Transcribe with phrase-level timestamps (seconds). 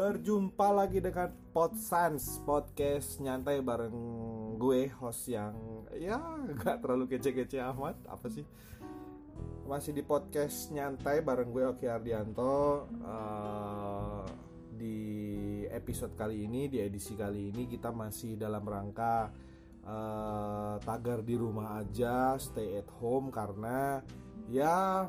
[0.00, 3.20] Berjumpa lagi dengan Podsans Podcast.
[3.20, 3.92] Nyantai bareng
[4.56, 5.52] gue host yang
[5.92, 6.16] ya
[6.56, 8.00] gak terlalu kece-kece amat.
[8.08, 8.48] Apa sih?
[9.68, 12.88] Masih di podcast nyantai bareng gue Oki Ardianto.
[13.04, 14.24] Uh,
[14.72, 19.28] Di episode kali ini, di edisi kali ini kita masih dalam rangka
[19.84, 24.00] uh, Tagar di rumah aja, stay at home Karena
[24.48, 25.04] ya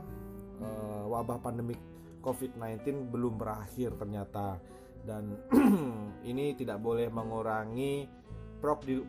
[0.59, 1.79] uh, wabah pandemik
[2.19, 4.59] COVID-19 belum berakhir ternyata
[5.05, 5.37] dan
[6.29, 8.05] ini tidak boleh mengurangi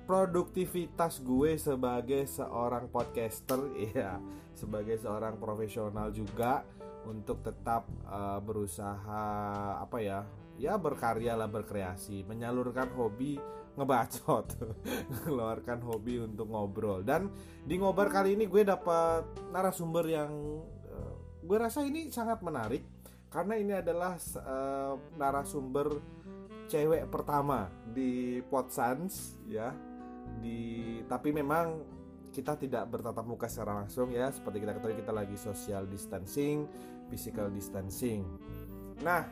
[0.09, 4.17] produktivitas gue sebagai seorang podcaster ya
[4.57, 6.65] sebagai seorang profesional juga
[7.05, 9.25] untuk tetap uh, berusaha
[9.83, 10.25] apa ya
[10.57, 13.37] ya berkarya lah berkreasi menyalurkan hobi
[13.73, 14.47] ngebacot
[15.13, 17.01] mengeluarkan hobi untuk ngobrol.
[17.01, 17.33] Dan
[17.65, 20.33] di ngobrol kali ini gue dapat narasumber yang
[20.93, 22.85] uh, gue rasa ini sangat menarik
[23.33, 25.89] karena ini adalah uh, narasumber
[26.69, 29.73] cewek pertama di Potsans ya.
[30.37, 31.81] Di tapi memang
[32.29, 34.29] kita tidak bertatap muka secara langsung ya.
[34.29, 36.69] Seperti kita ketahui kita lagi social distancing
[37.09, 38.29] physical distancing.
[39.01, 39.25] Nah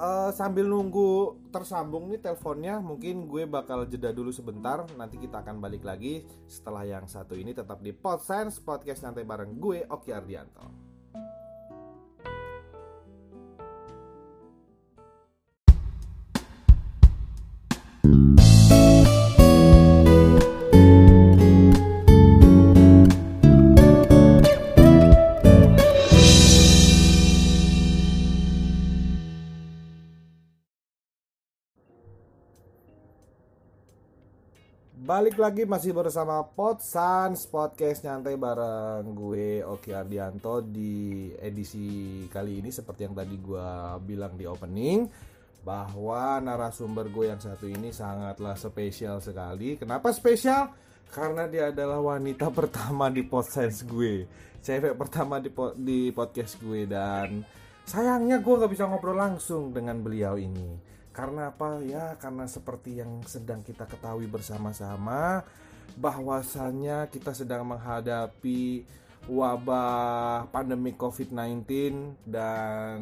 [0.00, 4.88] uh, sambil nunggu tersambung nih teleponnya mungkin gue bakal jeda dulu sebentar.
[4.96, 9.60] Nanti kita akan balik lagi setelah yang satu ini tetap di Potsans podcast nanti bareng
[9.60, 10.83] gue Oki Ardianto
[18.04, 18.20] Balik
[35.40, 43.08] lagi masih bersama Podsans Podcast nyantai bareng gue Oki Ardianto di edisi kali ini seperti
[43.08, 43.68] yang tadi gue
[44.04, 45.08] bilang di opening
[45.64, 49.80] bahwa narasumber gue yang satu ini sangatlah spesial sekali.
[49.80, 50.70] Kenapa spesial?
[51.08, 54.28] Karena dia adalah wanita pertama di Podsans gue,
[54.60, 57.40] cewek pertama di po di podcast gue dan
[57.88, 62.18] sayangnya gue nggak bisa ngobrol langsung dengan beliau ini karena apa ya?
[62.18, 65.46] Karena seperti yang sedang kita ketahui bersama-sama
[65.94, 68.82] bahwasanya kita sedang menghadapi
[69.24, 71.64] wabah pandemi COVID-19
[72.28, 72.98] dan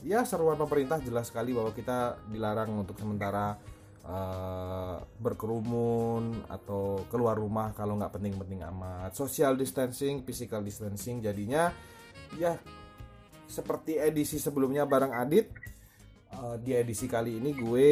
[0.00, 3.52] ya seruan pemerintah jelas sekali bahwa kita dilarang untuk sementara
[4.08, 9.12] uh, berkerumun atau keluar rumah kalau nggak penting-penting amat.
[9.12, 11.68] Social distancing, physical distancing jadinya
[12.40, 12.56] ya
[13.48, 15.52] seperti edisi sebelumnya bareng Adit
[16.32, 17.90] uh, di edisi kali ini gue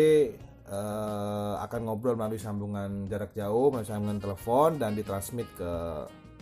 [0.69, 5.72] uh, akan ngobrol melalui sambungan jarak jauh, melalui sambungan telepon dan ditransmit ke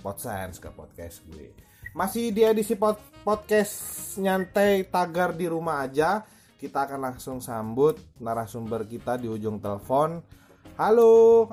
[0.05, 1.49] Podsense ke podcast gue.
[1.97, 3.73] Masih di edisi pod podcast
[4.21, 6.21] nyantai tagar di rumah aja.
[6.61, 10.21] Kita akan langsung sambut narasumber kita di ujung telepon.
[10.77, 11.49] Halo.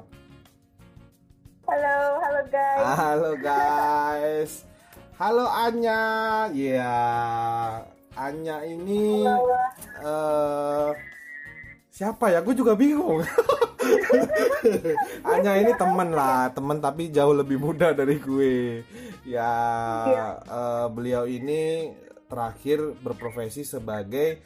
[1.64, 2.84] Halo, halo guys.
[2.84, 4.52] Halo guys.
[5.16, 6.02] Halo Anya.
[6.52, 8.20] Ya, yeah.
[8.20, 9.24] Anya ini
[10.04, 10.92] uh,
[11.88, 12.44] siapa ya?
[12.44, 13.24] Gue juga bingung.
[15.32, 18.86] Anya ini temen lah, temen tapi jauh lebih muda dari gue.
[19.26, 19.54] Ya,
[20.46, 21.92] uh, beliau ini
[22.30, 24.42] terakhir berprofesi sebagai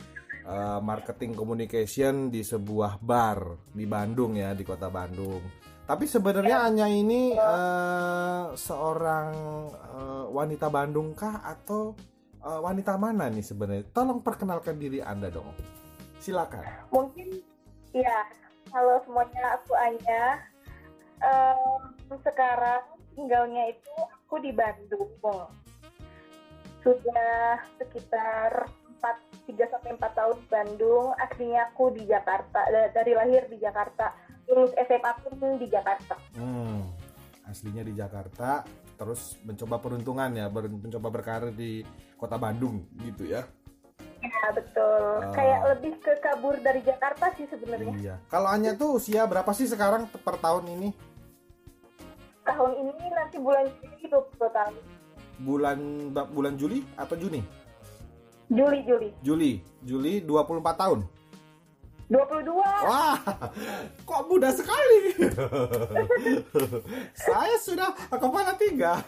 [0.48, 5.42] uh, marketing communication di sebuah bar di Bandung ya, di kota Bandung.
[5.86, 9.30] Tapi sebenarnya Anya ini uh, seorang
[9.70, 11.94] uh, wanita Bandung kah atau
[12.42, 13.86] uh, wanita mana nih sebenarnya?
[13.94, 15.54] Tolong perkenalkan diri Anda dong.
[16.18, 16.90] Silakan.
[16.90, 17.38] Mungkin
[17.94, 18.26] ya,
[18.76, 20.44] halo semuanya, aku Anya.
[21.24, 22.84] Um, sekarang
[23.16, 25.08] tinggalnya itu aku di Bandung.
[26.84, 28.68] Sudah sekitar
[29.00, 31.16] 4 3 sampai 4 tahun di Bandung.
[31.16, 34.12] Aslinya aku di Jakarta, dari lahir di Jakarta.
[34.52, 36.20] Lulus SMA pun di Jakarta.
[36.36, 36.92] Hmm,
[37.48, 38.62] aslinya di Jakarta,
[39.00, 41.80] terus mencoba peruntungan ya, mencoba berkarir di
[42.20, 43.48] kota Bandung gitu ya.
[44.26, 45.22] Ya betul.
[45.22, 47.94] Uh, Kayak lebih ke kabur dari Jakarta sih sebenarnya.
[47.98, 48.16] Iya.
[48.30, 50.90] Kalau Anya tuh usia berapa sih sekarang per tahun ini?
[52.46, 54.74] Tahun ini nanti bulan Juli 20 tahun.
[55.42, 55.78] Bulan
[56.34, 57.42] bulan Juli atau Juni?
[58.50, 59.10] Juli, Juli.
[59.26, 59.52] Juli,
[59.82, 61.00] Juli 24 tahun.
[62.06, 62.54] 22.
[62.86, 63.18] Wah,
[64.06, 65.18] kok muda sekali.
[67.26, 69.02] Saya sudah kepala tiga.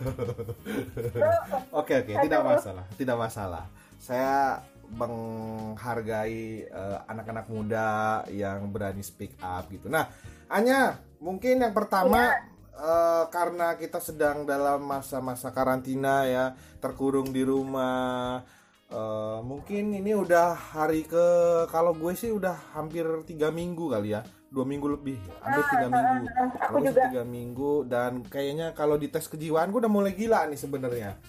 [1.69, 3.63] oke, oke, tidak masalah, tidak masalah.
[4.01, 9.87] Saya menghargai eh, anak-anak muda yang berani speak up gitu.
[9.91, 10.07] Nah,
[10.47, 12.39] Anya, mungkin yang pertama ya.
[12.79, 18.47] uh, karena kita sedang dalam masa-masa karantina ya, terkurung di rumah
[18.87, 21.25] Eh, mungkin ini udah hari ke
[21.67, 26.25] kalau gue sih udah hampir tiga minggu kali ya dua minggu lebih hampir tiga minggu
[26.31, 27.03] Aku Kalau juga.
[27.11, 31.19] tiga minggu dan kayaknya kalau di tes kejiwaan gue udah mulai gila nih sebenarnya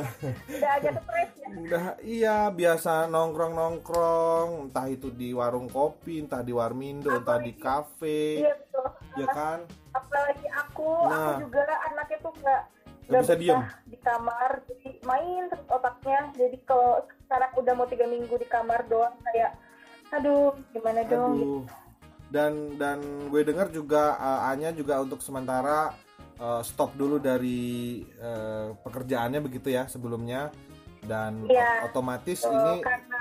[0.00, 1.46] Udah agak stres ya.
[1.50, 7.52] udah iya biasa nongkrong nongkrong entah itu di warung kopi entah di warmindo entah di
[7.52, 8.86] kafe Iya betul.
[9.16, 9.58] ya kan
[9.90, 11.16] Apalagi aku, Nah.
[11.34, 12.62] aku juga anaknya tuh nggak
[13.08, 13.60] Nggak bisa diem.
[13.84, 16.28] di kamar, jadi main terus otaknya.
[16.34, 19.56] Jadi kalau sekarang udah mau tiga minggu di kamar doang kayak,
[20.12, 21.32] aduh gimana dong?
[21.34, 21.48] gitu.
[21.48, 21.62] Aduh.
[22.28, 25.96] Dan dan gue dengar juga uh, Anya juga untuk sementara
[26.38, 30.50] uh, stop dulu dari uh, pekerjaannya begitu ya sebelumnya
[31.04, 33.20] dan o- otomatis So, ini karena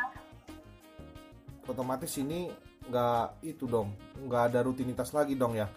[1.67, 2.49] otomatis ini
[2.87, 3.91] nggak itu dong
[4.23, 5.67] nggak ada rutinitas lagi dong ya.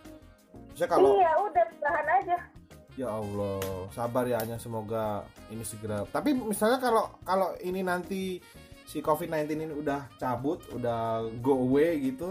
[0.79, 2.39] Saya kalau iya udah tahan aja.
[2.95, 3.59] ya Allah
[3.91, 6.07] sabar ya Anya semoga ini segera.
[6.07, 8.39] Tapi misalnya kalau kalau ini nanti
[8.87, 12.27] si COVID-19 ini udah cabut, udah go away gitu,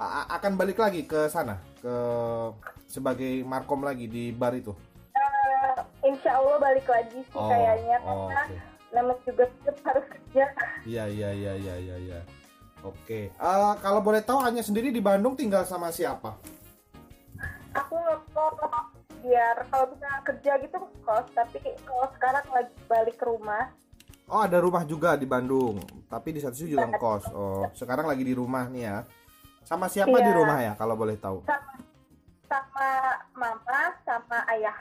[0.00, 1.96] a- akan balik lagi ke sana ke
[2.86, 4.72] sebagai markom lagi di bar itu.
[5.16, 5.76] Eh,
[6.06, 8.56] insya Allah balik lagi sih kayaknya oh, karena oke.
[8.92, 10.44] namanya juga tetap harus kerja.
[10.86, 11.96] Iya iya iya iya iya.
[11.98, 12.20] iya.
[12.84, 13.32] Oke.
[13.32, 16.38] Eh, kalau boleh tahu Anya sendiri di Bandung tinggal sama siapa?
[17.74, 18.94] Aku ngekos
[19.26, 23.74] biar kalau bisa kerja gitu kos, tapi kalau sekarang lagi balik ke rumah
[24.26, 25.78] Oh ada rumah juga di Bandung,
[26.10, 27.30] tapi di satu sisi juga ngekos.
[27.30, 28.98] Oh sekarang lagi di rumah nih ya.
[29.66, 30.36] Sama siapa di Iya.
[30.36, 31.42] rumah ya kalau boleh tahu?
[31.42, 31.74] sama
[32.46, 32.88] sama
[33.34, 34.78] mama sama ayah.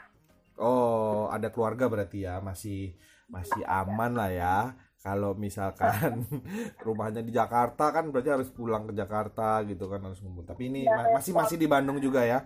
[0.55, 2.93] Oh, ada keluarga berarti ya, masih
[3.27, 4.57] masih aman lah ya.
[5.01, 6.25] Kalau misalkan
[6.85, 10.45] rumahnya di Jakarta kan berarti harus pulang ke Jakarta gitu kan harus ngumpul.
[10.45, 12.45] Tapi ini Ya, ma- masih masih di Bandung juga ya.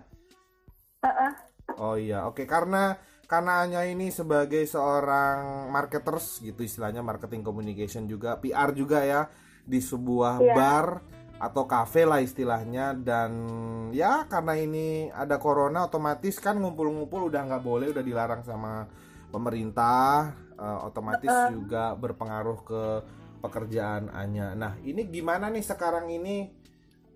[1.00, 1.32] Heeh.
[1.76, 8.36] Oh iya, oke karena karena hanya ini sebagai seorang marketers gitu istilahnya marketing communication juga,
[8.36, 9.28] PR juga ya
[9.62, 10.54] di sebuah Iya.
[10.56, 10.86] bar
[11.40, 13.32] atau kafe lah istilahnya dan
[13.96, 18.84] ya karena ini ada corona otomatis kan ngumpul-ngumpul udah nggak boleh udah dilarang sama
[19.32, 22.82] pemerintah eh, otomatis juga berpengaruh ke
[23.40, 24.52] pekerjaan Anya.
[24.52, 26.52] Nah ini gimana nih sekarang ini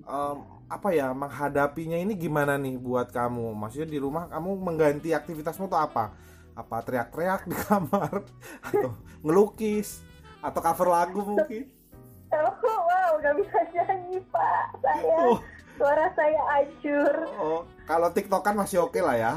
[0.09, 3.53] em, apa ya menghadapinya ini gimana nih buat kamu?
[3.53, 6.17] Maksudnya di rumah kamu mengganti aktivitasmu tuh apa?
[6.57, 8.25] Apa teriak-teriak di kamar
[8.65, 10.01] atau ngelukis
[10.41, 11.69] atau cover lagu mungkin?
[13.17, 14.65] Nggak bisa nyanyi pak.
[14.79, 15.39] Saya Oh,
[15.75, 17.13] suara saya hancur.
[17.37, 19.35] oh, kalau TikTokan masih oke lah ya.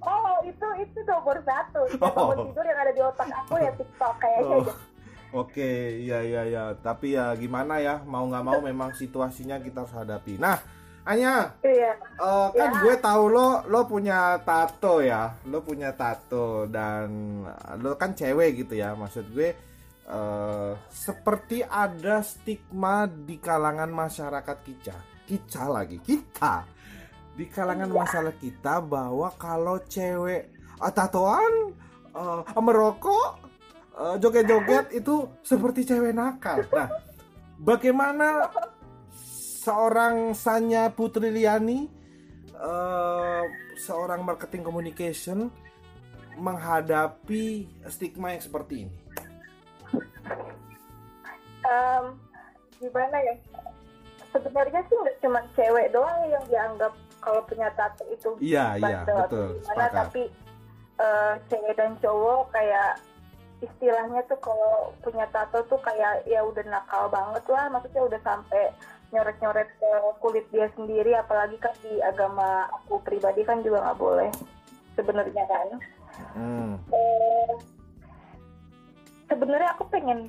[0.00, 1.84] Oh, itu itu nomor satu.
[1.86, 2.32] Itu Oh.
[2.32, 4.56] bangun tidur yang ada di otak aku ya TikTok kayaknya.
[4.58, 4.66] Oh,
[5.32, 6.64] Oke, iya iya iya.
[6.74, 10.34] Tapi ya gimana ya, mau nggak mau memang situasinya kita harus hadapi.
[10.36, 10.58] Nah,
[11.00, 11.96] Anya, Iya.
[11.96, 12.80] Eh, kan Ya.
[12.82, 17.40] gue tahu lo lo punya tato ya lo punya tato dan
[17.78, 19.56] lo kan cewek gitu ya maksud gue
[20.10, 24.96] eh, seperti ada stigma di kalangan masyarakat kita.
[25.24, 26.66] Kita lagi kita.
[27.38, 27.96] Di kalangan Iya.
[27.96, 30.50] masalah kita bahwa kalau cewek
[30.82, 31.72] ah, tatoan
[32.10, 33.28] eh, merokok
[33.94, 36.66] eh, joget-joget itu seperti cewek nakal.
[36.74, 36.90] Nah
[37.62, 38.50] bagaimana
[39.62, 41.86] seorang Sanya Putri Liani
[42.50, 43.44] eh,
[43.78, 45.48] seorang marketing communication
[46.40, 49.09] menghadapi stigma yang seperti ini
[51.60, 52.04] Em,
[52.80, 53.34] gimana ya?
[54.30, 59.60] Sebenarnya sih nggak cuma cewek doang yang dianggap kalau punya tato itu iya iya betul
[59.60, 60.22] gimana, tapi
[60.96, 62.96] eh, cewek dan cowok kayak
[63.60, 68.72] istilahnya tuh kalau punya tato tuh kayak ya udah nakal banget lah maksudnya udah sampai
[69.12, 69.90] nyoret-nyoret ke
[70.24, 74.30] kulit dia sendiri apalagi kan di agama aku pribadi kan juga nggak boleh
[74.96, 75.68] sebenarnya kan.
[76.36, 77.52] Hmm, Eh,
[79.30, 80.28] sebenarnya aku pengen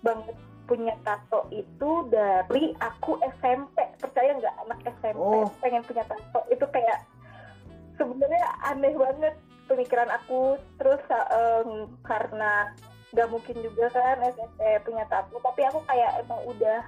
[0.00, 5.48] banget punya tato itu dari aku SMP percaya nggak anak SMP Oh.
[5.58, 6.44] pengen punya tato.
[6.52, 7.02] Itu kayak
[7.98, 9.34] sebenarnya aneh banget
[9.66, 10.54] pemikiran aku.
[10.78, 11.64] Terus eh,
[12.06, 12.70] karena
[13.16, 16.80] nggak mungkin juga kan SMP punya tato tapi aku kayak emang udah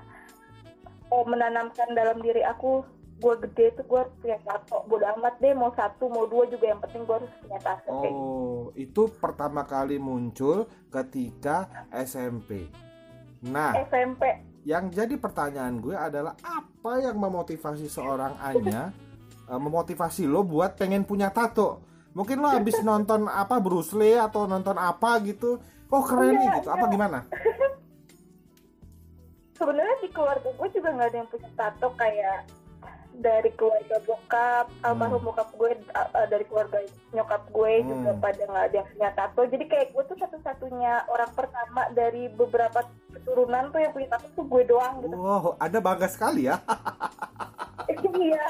[1.08, 2.84] eh, menanamkan dalam diri aku
[3.20, 6.72] gue gede tuh gue harus punya tato bodo amat deh mau satu mau dua juga
[6.72, 8.24] yang penting gue harus punya tato kayak gitu.
[8.24, 12.72] oh itu pertama kali muncul ketika SMP
[13.44, 18.92] nah SMP yang jadi pertanyaan gue adalah apa yang memotivasi seorang Anya?
[19.48, 21.80] Eh, memotivasi lo buat pengen punya tato.
[22.12, 25.56] Mungkin lo habis nonton apa Bruce Lee atau nonton apa gitu.
[25.90, 26.68] Oh keren nih Iya, gitu.
[26.70, 27.18] Apa gimana?
[29.58, 32.48] Sebenarnya di keluarga gue juga nggak ada yang punya tato kayak
[33.20, 35.28] dari keluarga bokap almarhum Hmm.
[35.28, 36.80] bokap gue uh, uh, dari keluarga
[37.12, 37.86] nyokap gue Hmm.
[37.86, 42.32] juga pada nggak ada yang punya tato jadi kayak gue tuh satu-satunya orang pertama dari
[42.32, 42.80] beberapa
[43.12, 46.56] keturunan tuh yang punya tato tuh gue doang gitu Wow, ada bangga sekali ya.
[48.20, 48.46] iya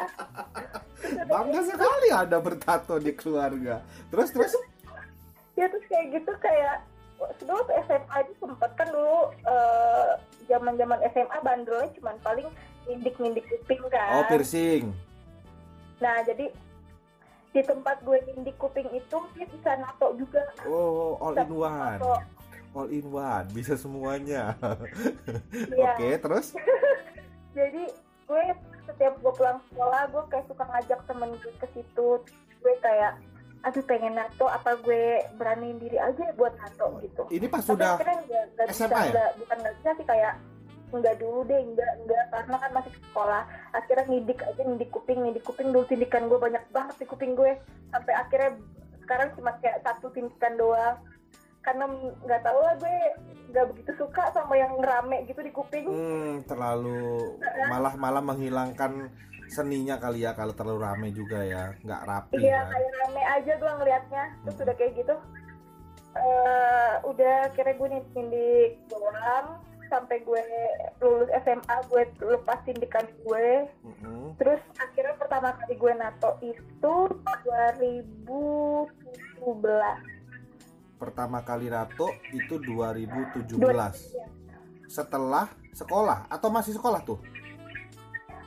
[1.27, 3.83] Bangga sekali ada bertato di keluarga.
[4.09, 4.53] Terus terus
[5.57, 6.87] ya terus kayak gitu kayak
[7.45, 9.29] dulu tuh SMA itu sempet kan dulu
[10.49, 12.49] zaman zaman SMA bandelnya cuman paling
[12.85, 14.93] nindik-nindik kuping kan oh piercing.
[15.99, 16.49] nah jadi
[17.51, 21.99] di tempat gue nindik kuping itu dia bisa nato juga Oh, all in one.
[21.99, 22.15] nato
[22.71, 24.55] All in one, bisa semuanya.
[25.75, 25.99] Iya.
[25.99, 26.55] Oke, terus
[27.59, 27.91] jadi
[28.31, 28.43] gue
[28.87, 32.09] setiap gue pulang sekolah gue kayak suka ngajak temen gue ke situ
[32.63, 33.19] gue kayak
[33.61, 35.03] aduh pengen nato apa gue
[35.35, 39.11] beraniin diri aja buat nato gitu ini pas tapi sudah nggak nggak bisa SMA ya?
[39.11, 40.33] nggak bukan nggak bisa sih kayak
[40.99, 43.43] nggak dulu deh nggak nggak karena kan masih sekolah.
[43.71, 45.71] Akhirnya nidik aja nidik kuping nidik kuping.
[45.71, 47.55] Dulu tindikan gue banyak banget di kuping gue.
[47.95, 48.59] Sampai akhirnya
[49.07, 50.99] sekarang cuma kayak satu tindikan doang.
[51.61, 51.85] Karena
[52.25, 52.95] nggak tahu lah gue
[53.51, 55.87] nggak begitu suka sama yang rame gitu di kuping.
[55.87, 57.37] Hmm, terlalu
[57.69, 59.11] malah malah menghilangkan
[59.51, 62.71] seninya kali ya kalau terlalu rame juga ya, nggak rapi iya kan.
[62.71, 64.65] kayak rame aja gue ngelihatnya terus Hmm.
[64.65, 65.15] udah kayak gitu
[66.11, 69.47] eh udah akhirnya gue nindik doang
[69.91, 70.45] sampai gue
[71.03, 74.39] lulus SMA gue lepas tindikan gue Mm-mm.
[74.39, 78.89] Terus akhirnya pertama kali gue nato itu 2017.
[80.97, 83.59] Pertama kali nato itu 2017.
[83.59, 84.27] Iya.
[84.89, 87.19] Setelah sekolah atau masih sekolah tuh?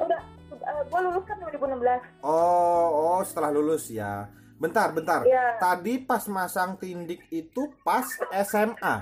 [0.02, 2.26] Udah, uh, gue lulus kan 2016.
[2.26, 4.26] Oh, oh setelah lulus ya.
[4.58, 5.28] Bentar, bentar.
[5.28, 8.08] Iya, Tadi pas masang tindik itu pas
[8.48, 8.96] SMA,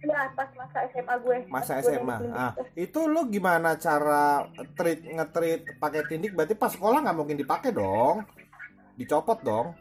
[0.00, 1.36] iya pas masa SMA gue.
[1.48, 2.16] masa Pas SMA.
[2.32, 2.88] Ah, itu.
[2.88, 6.32] itu lo gimana cara treat ngetreat pakai tindik?
[6.32, 8.24] Berarti pas sekolah nggak mungkin dipakai dong,
[8.96, 9.76] dicopot dong?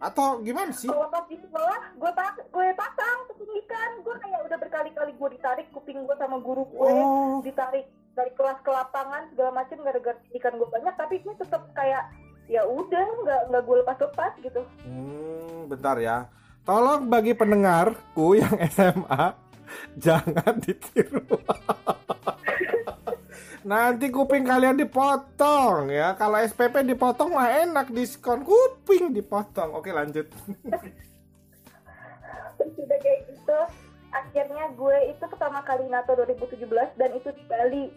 [0.00, 0.88] Atau gimana sih?
[0.88, 3.90] Kalau pas di sekolah, gue pas gue pasang ketindikan.
[4.00, 6.88] Gue kayak udah berkali-kali gue ditarik kuping gue sama guru gue.
[6.88, 7.84] Oh, Ditarik
[8.16, 10.94] dari kelas ke lapangan segala macam gara-gara tindikan gue banyak.
[10.96, 12.08] Tapi gue tetap kayak
[12.48, 14.60] ya udah nggak nggak gue lepas-lepas gitu.
[14.88, 16.24] hmm, bentar ya.
[16.64, 19.49] Tolong bagi pendengarku yang SMA
[20.04, 21.22] jangan ditiru.
[23.60, 26.16] Nanti kuping kalian dipotong ya.
[26.16, 29.76] Kalau SPP dipotong mah enak diskon kuping dipotong.
[29.76, 30.26] Oke lanjut.
[32.60, 33.58] terus udah kayak gitu
[34.12, 36.68] akhirnya gue itu pertama kali NATO 2017
[37.00, 37.88] dan itu di Bali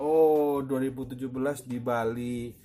[0.00, 1.28] Oh 2017
[1.68, 2.56] di Bali.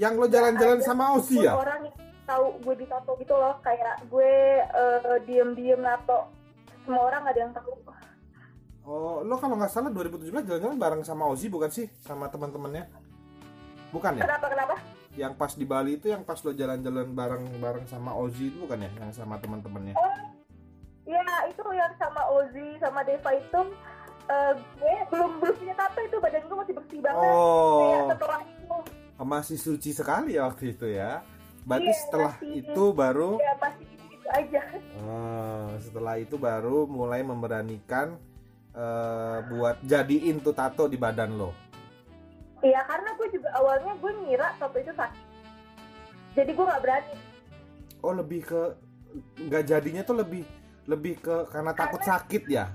[0.00, 1.52] Yang lo jalan-jalan Ada sama Ozi ya?
[1.52, 1.92] orang
[2.24, 4.32] tahu gue ditato gitu loh kayak gue
[4.64, 6.32] eh, diem-diem NATO
[6.88, 7.72] semua orang gak ada yang tahu
[8.88, 11.92] Oh lo kalau nggak salah 2017 jalan-jalan bareng sama Ozi bukan sih?
[12.00, 12.88] Sama teman-temannya?
[13.92, 14.24] Bukan ya?
[14.24, 14.74] kenapa kenapa
[15.12, 18.90] Yang pas di Bali itu yang pas lo jalan-jalan bareng-bareng sama Ozi itu bukan ya?
[18.96, 19.92] Yang sama teman-temannya?
[21.04, 23.60] ya itu yang sama Ozi sama Deva itu
[24.28, 28.40] eh, gue belum belum punya tato itu badan gue masih bersih banget kayak Oh, setelah
[28.44, 28.76] itu
[29.18, 31.20] masih suci sekali ya waktu itu ya.
[31.68, 32.60] Berarti Iya, setelah masih.
[32.64, 33.97] itu baru ya masih
[34.28, 34.62] gitu aja
[35.08, 38.20] oh, setelah itu baru mulai memberanikan
[38.76, 41.56] eh, buat jadiin tuh tato di badan lo.
[42.58, 45.24] Iya karena gue juga awalnya gue ngira tato itu sakit
[46.34, 47.14] jadi gue nggak berani
[47.98, 48.62] Oh, lebih ke
[49.42, 50.46] nggak jadinya tuh lebih
[50.86, 52.70] lebih ke karena takut sakit ya.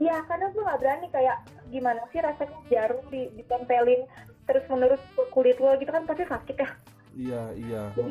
[0.00, 4.08] Ya karena gue nggak berani kayak gimana sih rasanya jarum di, ditempelin
[4.48, 6.68] terus menerus kulit lo gitu kan pasti sakit ya.
[7.12, 7.82] Iya, iya.
[7.92, 8.10] Jadi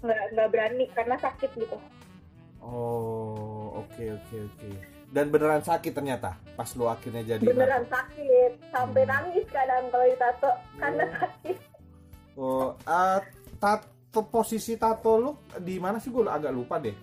[0.00, 1.76] nggak nggak berani karena sakit gitu.
[2.64, 4.68] Oh, oke oke oke.
[5.14, 9.10] Dan beneran sakit ternyata pas lo akhirnya jadi Beneran sakit sampai Hmm.
[9.12, 11.14] nangis kadang kalau ditato karena Oh.
[11.14, 11.56] sakit.
[12.34, 13.22] Oh, ah,
[13.62, 16.96] tato posisi tato lo di mana sih gue agak lupa deh.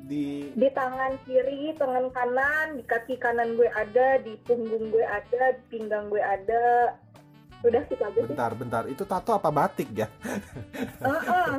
[0.00, 5.52] Di Di tangan kiri, tangan kanan, di kaki kanan gue ada, di punggung gue ada,
[5.52, 6.94] di pinggang gue ada.
[7.66, 8.22] Udah sih aja sih.
[8.24, 10.06] bentar bentar itu tato apa batik ya?
[11.02, 11.50] Heeh.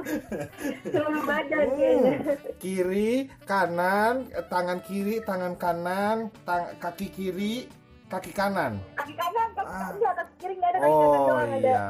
[0.85, 2.15] Seluruh badan Hmm.
[2.57, 3.11] Kiri,
[3.43, 7.67] kanan, eh, tangan kiri, tangan kanan, tang- kaki kiri,
[8.07, 8.79] kaki kanan.
[8.93, 9.91] Kaki kanan, kaki Ah.
[9.91, 11.57] kanan, kaki kiri nggak ada, kaki kanan Oh doang ada.
[11.59, 11.85] iya.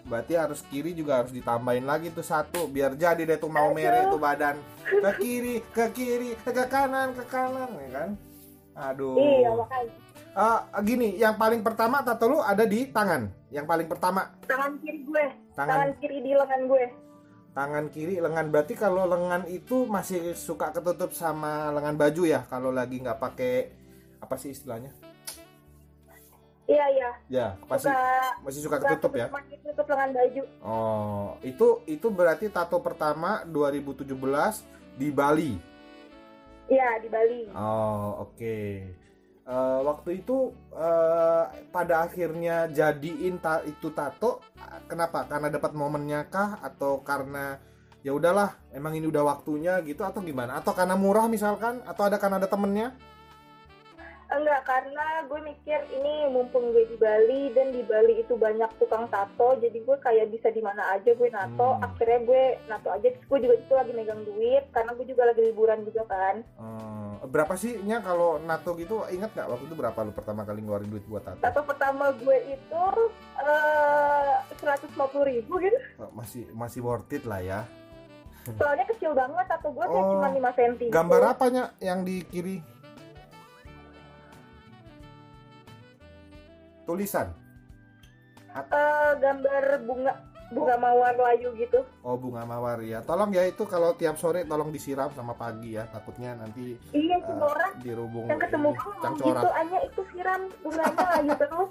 [0.00, 4.10] Berarti harus kiri juga harus ditambahin lagi tuh satu biar jadi deh tuh mau merek
[4.10, 4.56] tuh badan.
[4.82, 8.10] Ke kiri, ke kiri, ke kanan, ke kanan ya kan?
[8.72, 9.14] Aduh.
[9.14, 9.92] Iya makanya.
[10.30, 13.39] Ah, gini, yang paling pertama tato lu ada di tangan.
[13.50, 16.84] Yang paling pertama Tangan kiri gue, tangan, tangan kiri di lengan gue.
[17.50, 22.70] tangan kiri lengan berarti kalau lengan itu masih suka ketutup sama lengan baju ya kalau
[22.70, 23.74] lagi nggak pakai
[24.22, 24.94] apa sih istilahnya?
[26.70, 27.10] Iya iya.
[27.26, 29.26] Ya, pasti Suka masih suka ketutup ya.
[29.26, 30.42] Masih tutup lengan baju.
[30.62, 34.06] Oh, itu itu berarti tato pertama 2017
[34.94, 35.58] di Bali.
[36.70, 37.50] Iya di Bali.
[37.50, 38.58] Oh, oke.
[39.50, 44.38] Eh, waktu itu eh, pada akhirnya jadiin ta- itu tato
[44.86, 45.26] kenapa?
[45.26, 47.58] Karena dapat momennya kah atau karena
[48.06, 50.62] ya udahlah, emang ini udah waktunya gitu atau gimana?
[50.62, 52.94] Atau karena murah misalkan atau ada karena ada temennya?
[54.30, 59.10] Enggak, karena gue mikir ini mumpung gue di Bali dan di Bali itu banyak tukang
[59.10, 61.74] tato, jadi gue kayak bisa di mana aja gue nato.
[61.74, 61.82] Hmm.
[61.82, 63.10] Akhirnya gue nato aja.
[63.26, 66.46] Gue juga itu lagi megang duit karena gue juga lagi liburan juga kan.
[66.46, 70.64] Eh, berapa sih nya kalau nato gitu ingat nggak waktu itu berapa lu pertama kali
[70.64, 71.40] ngeluarin duit buat tato?
[71.44, 72.82] Tato pertama gue itu
[73.36, 74.96] eh 150
[75.28, 75.76] ribu gitu.
[75.76, 77.60] Eh, Masih masih worth it lah ya.
[78.56, 80.72] Soalnya kecil banget tato gue kayak Oh, cuma 5 cm.
[80.88, 82.64] Gambar apanya yang di kiri?
[86.88, 87.28] Tulisan.
[88.50, 90.14] Eh, gambar bunga
[90.50, 91.78] bunga mawar layu gitu.
[92.02, 93.00] Oh bunga mawar ya.
[93.00, 95.86] Tolong ya itu kalau tiap sore tolong disiram sama pagi ya.
[95.86, 100.42] Takutnya nanti Iya, eh, semua orang dirubung yang ketemu ini, gue gitu hanya itu siram
[100.60, 101.70] bunganya layu terus.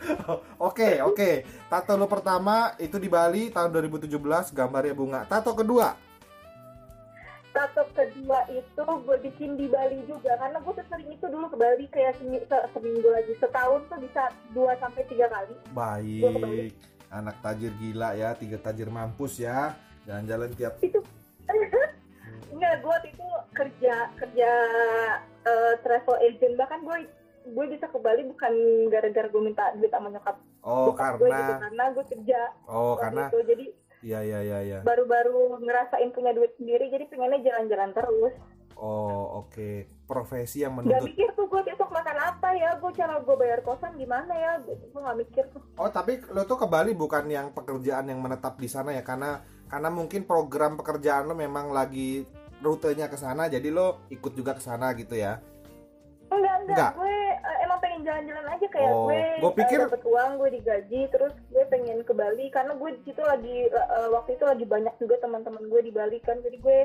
[0.62, 1.30] Oke oke.
[1.66, 4.12] Tato lo pertama itu di Bali tahun 2017
[4.52, 5.20] gambarnya bunga.
[5.24, 6.12] Tato kedua.
[7.52, 11.56] tato kedua itu gue bikin di Bali juga karena gue tuh sering itu dulu ke
[11.58, 14.24] Bali kayak semi- se- seminggu lagi setahun tuh bisa
[14.56, 16.00] 2 sampai tiga kali Gua
[16.32, 16.56] ke Bali.
[16.64, 16.72] Baik.
[17.12, 18.32] Anak tajir gila ya.
[18.32, 19.76] Tiga tajir mampus ya.
[20.02, 20.80] Jalan-jalan tiap.
[20.80, 20.98] itu
[22.52, 24.50] enggak gue waktu itu kerja kerja
[25.42, 26.98] eh, travel agent bahkan gue
[27.44, 28.52] gue bisa ke Bali bukan
[28.88, 31.58] gara-gara gue minta duit sama nyokap Oh bokap gue gitu karena.
[31.60, 33.26] karena gue kerja Oh karena.
[33.26, 33.66] itu jadi
[34.02, 34.78] Iya iya iya iya.
[34.82, 38.34] baru-baru ngerasain punya duit sendiri jadi pengennya jalan-jalan terus
[38.82, 39.86] Oh oke.
[40.04, 43.62] Profesi yang Gak menuntut mikir tuh gue besok makan apa ya, gue cara gue bayar
[43.62, 45.62] kosan gimana ya, gue gak mikir tuh.
[45.78, 49.38] Oh tapi lo tuh ke Bali bukan yang pekerjaan yang menetap di sana ya karena
[49.70, 52.26] karena mungkin program pekerjaan lo memang lagi
[52.58, 55.38] rutenya ke sana jadi lo ikut juga ke sana gitu ya.
[56.28, 56.92] Enggak, enggak, Enggak.
[56.96, 60.48] gue eh, emang pengen jalan-jalan aja kayak Oh, gue, gue pikir- eh, dapet uang, gue
[60.56, 64.64] digaji, terus gue pengen ke Bali karena gue di situ lagi eh, waktu itu lagi
[64.64, 66.78] banyak juga teman-teman gue di Bali kan, jadi gue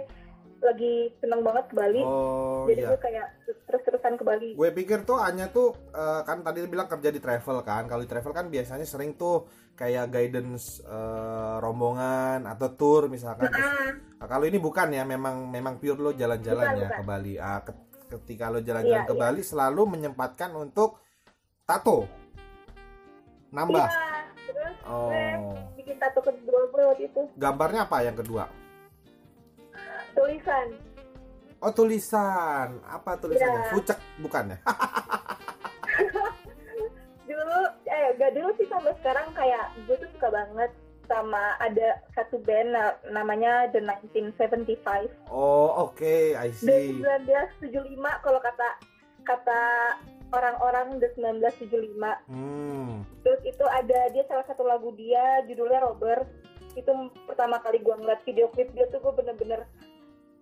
[0.60, 2.90] lagi seneng banget ke Bali, Oh jadi iya.
[2.90, 3.28] gue kayak
[3.64, 4.50] terus-terusan ke Bali.
[4.54, 7.86] Gue pikir tuh hanya tuh eh, kan tadi bilang kerja di travel kan.
[7.86, 13.50] Kalau di travel kan biasanya sering tuh kayak guidance eh, rombongan atau tour misalkan.
[13.50, 16.98] Ah, Nah, kalau ini bukan ya, memang memang pure lo jalan-jalan ya bukan.
[16.98, 17.34] ke Bali.
[17.38, 17.78] Ah, ke-
[18.10, 19.22] ketika lo jalan-jalan Iya, ke iya.
[19.22, 21.06] Bali selalu menyempatkan untuk
[21.62, 22.10] tato.
[23.48, 23.86] Nambah.
[23.86, 25.54] Iya, terus Oh.
[25.76, 28.50] bikin tato kedua waktu itu, Gambarnya apa yang kedua?
[30.18, 30.68] Tulisan.
[31.58, 32.82] Oh, tulisan.
[32.84, 33.62] Apa tulisannya?
[33.64, 33.72] Iya.
[33.72, 34.58] Fucek bukan ya?
[37.28, 40.72] dulu eh gak dulu sih sampai sekarang kayak gue tuh suka banget
[41.06, 46.04] sama ada satu band na- namanya The 1975 Oh, oke,
[46.34, 47.00] I see.
[47.00, 47.20] The
[47.62, 48.68] 1975 kalau kata
[49.24, 49.62] kata
[50.30, 53.04] orang-orang The 1975 Hmm.
[53.22, 56.28] terus itu ada dia salah satu lagu dia judulnya Robert
[56.74, 56.92] itu
[57.26, 59.68] pertama kali gue ngeliat video klip dia tuh gue bener-bener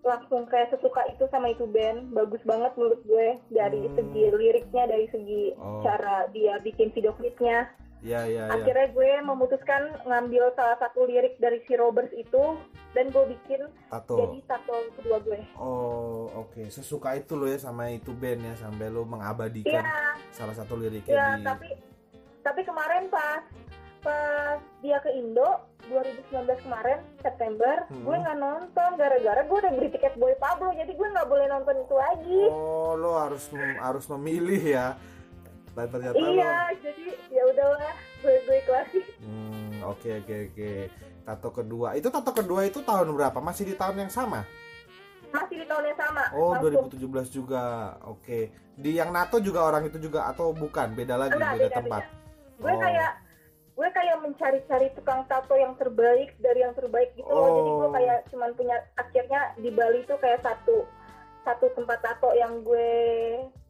[0.05, 3.95] langsung kayak sesuka itu sama itu band bagus banget menurut gue dari Hmm.
[3.95, 5.81] segi liriknya dari segi Oh.
[5.81, 7.67] cara dia bikin video klipnya
[7.99, 8.53] Ya, ya, ya.
[8.53, 12.53] akhirnya gue memutuskan ngambil salah satu lirik dari si Roberts itu
[12.93, 14.13] dan gue bikin Tato.
[14.15, 16.69] jadi tato kedua gue Oh, oke.
[16.69, 21.11] Sesuka itu lo ya sama itu band ya sampai lo mengabadikan iya salah satu liriknya
[21.11, 21.69] iya di tapi
[22.39, 23.41] tapi kemarin pas
[24.05, 25.49] pas dia ke Indo
[25.83, 26.29] 2019
[26.61, 28.03] kemarin September Hmm.
[28.03, 31.75] gue nggak nonton gara-gara gue udah beli tiket Boy Pablo jadi gue nggak boleh nonton
[31.75, 34.87] itu lagi Oh, lo harus mem- harus memilih ya.
[35.73, 40.71] Dan ternyata lo iya jadi ya udahlah gue gue ikhlasin Hmm, oke oke oke.
[41.25, 41.87] Tato kedua.
[41.91, 43.37] Itu tato kedua itu tahun berapa?
[43.39, 44.45] Masih di tahun yang sama?
[45.27, 47.65] masih di tahun yang sama Oh, langsung 2017 juga.
[48.05, 48.39] Oke.
[48.71, 50.93] Di yang NATO juga orang itu juga atau bukan?
[50.93, 52.03] Beda lagi, Enggak, beda beda, tempat.
[52.55, 52.79] gue Oh.
[52.79, 53.11] kayak
[53.75, 57.91] gue kayak mencari-cari tukang tato yang terbaik dari yang terbaik gitu loh jadi gue Oh.
[57.91, 60.87] kayak cuman punya akhirnya di Bali tuh kayak satu
[61.41, 62.87] satu tempat tato yang gue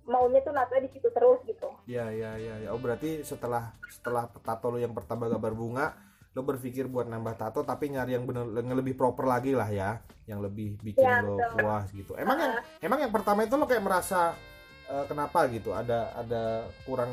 [0.05, 2.69] maunya tuh nato di situ terus gitu Ya, ya, ya, ya.
[2.69, 5.87] Oh, berarti setelah setelah tato lo yang pertama gambar bunga,
[6.31, 9.97] lo berpikir buat nambah tato tapi nyari yang bener yang lebih proper lagi lah ya,
[10.23, 11.57] yang lebih bikin Ya, lo betul.
[11.59, 12.13] puas gitu.
[12.15, 14.37] Emang yang emang yang pertama itu lo kayak merasa
[14.85, 15.73] eh, kenapa gitu?
[15.73, 16.43] Ada ada
[16.85, 17.09] kurang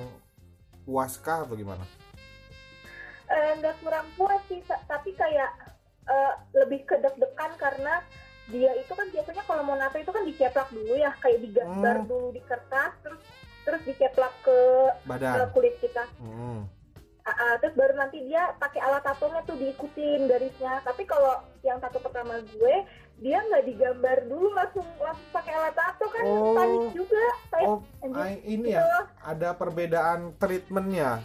[0.83, 1.85] puaskah atau gimana?
[3.33, 5.49] Eh, nggak kurang puas sih tapi kayak
[6.05, 8.05] eh, lebih kedek-dekan karena
[8.47, 12.09] dia itu kan biasanya kalau mau nato itu kan dicetak dulu ya kayak digambar Hmm.
[12.11, 13.23] dulu di kertas terus
[13.63, 16.67] terus dikeplak ke ke badan kulit kita Mm.
[17.23, 21.79] Ah, ah, terus baru nanti dia pakai alat tatonya tuh diikutin garisnya tapi kalau yang
[21.79, 22.75] tato pertama gue
[23.17, 26.53] dia nggak digambar dulu langsung langsung pakai alat tato kan Oh.
[26.53, 28.77] panik juga saya oh anjir, ini gitu.
[28.77, 31.23] ya ada perbedaan treatmentnya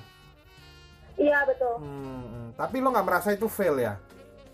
[1.17, 2.47] iya betul Hmm, hmm.
[2.53, 3.97] tapi lo nggak merasa itu fail ya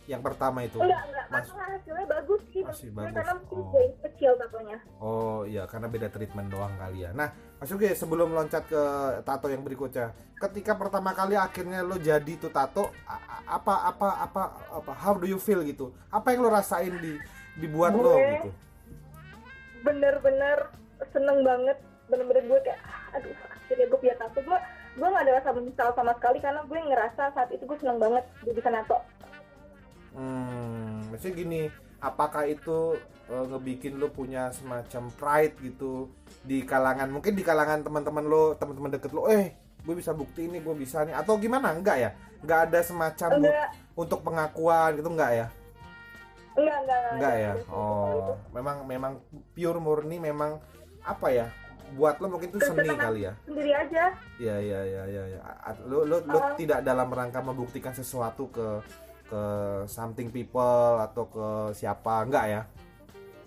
[0.03, 3.15] yang pertama itu enggak enggak Mas- hasilnya bagus sih Masih bagus.
[3.15, 3.71] karena Oh.
[4.01, 7.11] kecil tatonya Oh iya karena beda treatment doang kali ya.
[7.11, 8.81] Nah Mas Yogi sebelum loncat ke
[9.21, 12.91] tato yang berikutnya, ketika pertama kali akhirnya lo jadi tuh tato,
[13.47, 15.95] apa apa apa apa how do you feel gitu?
[16.09, 17.15] Apa yang lo rasain di
[17.55, 18.49] dibuat lo Gue- gitu?
[19.81, 20.57] bener-bener
[21.09, 24.59] seneng banget bener-bener gue kayak "Ah, aduh akhirnya gue punya tato gue
[24.93, 28.23] gue gak ada rasa menyesal sama sekali karena gue ngerasa saat itu gue seneng banget
[28.41, 28.97] gue bisa nato
[30.13, 31.61] Hmm, maksudnya gini,
[31.97, 32.93] apakah itu
[33.25, 36.05] eh, ngebikin lo punya semacam pride gitu
[36.45, 40.61] di kalangan mungkin di kalangan teman-teman lo, teman-teman deket lo, eh gue bisa bukti ini,
[40.61, 41.73] gue bisa nih, atau gimana?
[41.73, 42.09] Enggak ya?
[42.45, 45.47] Enggak ada semacam enggak untuk pengakuan gitu enggak ya?
[46.53, 47.41] enggak enggak Enggak ada.
[47.41, 47.53] ya?
[47.73, 49.13] Oh, memang memang
[49.57, 50.61] pure murni memang
[51.01, 51.47] apa ya?
[51.93, 53.33] Buat lo mungkin itu seni kali ya.
[53.43, 54.03] sendiri aja
[54.35, 55.41] Iya iya iya iya ya.
[55.83, 56.53] Lo lo lo Oh.
[56.55, 58.67] tidak dalam rangka membuktikan sesuatu ke
[59.25, 59.41] ke
[59.87, 60.61] something people
[60.99, 62.61] atau ke siapa enggak ya?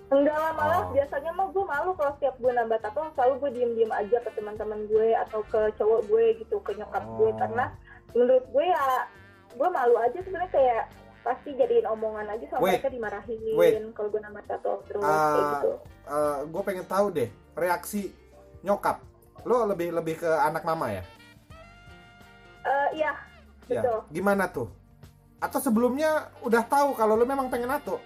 [0.08, 0.92] enggak lah malah Oh.
[0.92, 4.30] biasanya mah gue malu kalau setiap gue nambah tato selalu gue diem diem aja ke
[4.32, 7.34] teman-teman gue atau ke cowok gue gitu ke nyokap gue Oh.
[7.34, 7.64] karena
[8.12, 8.86] menurut gue ya
[9.50, 10.82] gue malu aja sebenarnya kayak
[11.20, 12.78] pasti jadiin omongan aja sama Wait.
[12.78, 15.72] mereka dimarahin kalau gue nambah tato terus Ah, kayak gitu
[16.46, 18.14] gue pengen tahu deh reaksi
[18.66, 18.98] nyokap.
[19.42, 21.02] Lo lebih lebih ke anak mama ya?
[22.60, 23.14] Eh, iya
[23.64, 23.78] Ya.
[23.78, 24.66] betul Gimana tuh?
[25.38, 28.02] Atau sebelumnya udah tahu kalau lo memang pengen nato?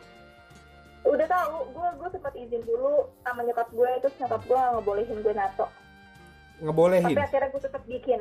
[1.00, 5.32] udah tahu gue gue sempat izin dulu sama nyokap gue terus nyokap gue ngebolehin gue
[5.32, 5.64] nato
[6.60, 7.08] Ngebolehin?
[7.10, 8.20] tapi akhirnya gue tetap bikin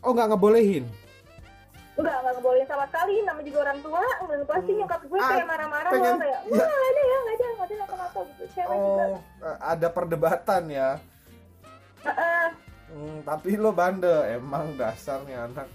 [0.00, 0.88] Oh nggak ngebolehin?
[1.92, 4.78] enggak nggak ngebolehin sama sekali nama juga orang tua dan pasti Hmm.
[4.80, 6.50] nyokap gue Ah, kayak marah-marah pengen- kayak ya.
[6.50, 9.56] wah nggak ada ya nggak ada nggak ada nato nato gitu cewek juga Oh, eh,
[9.62, 10.88] ada perdebatan ya.
[12.86, 15.68] Hmm, tapi lo bandel emang dasarnya anak.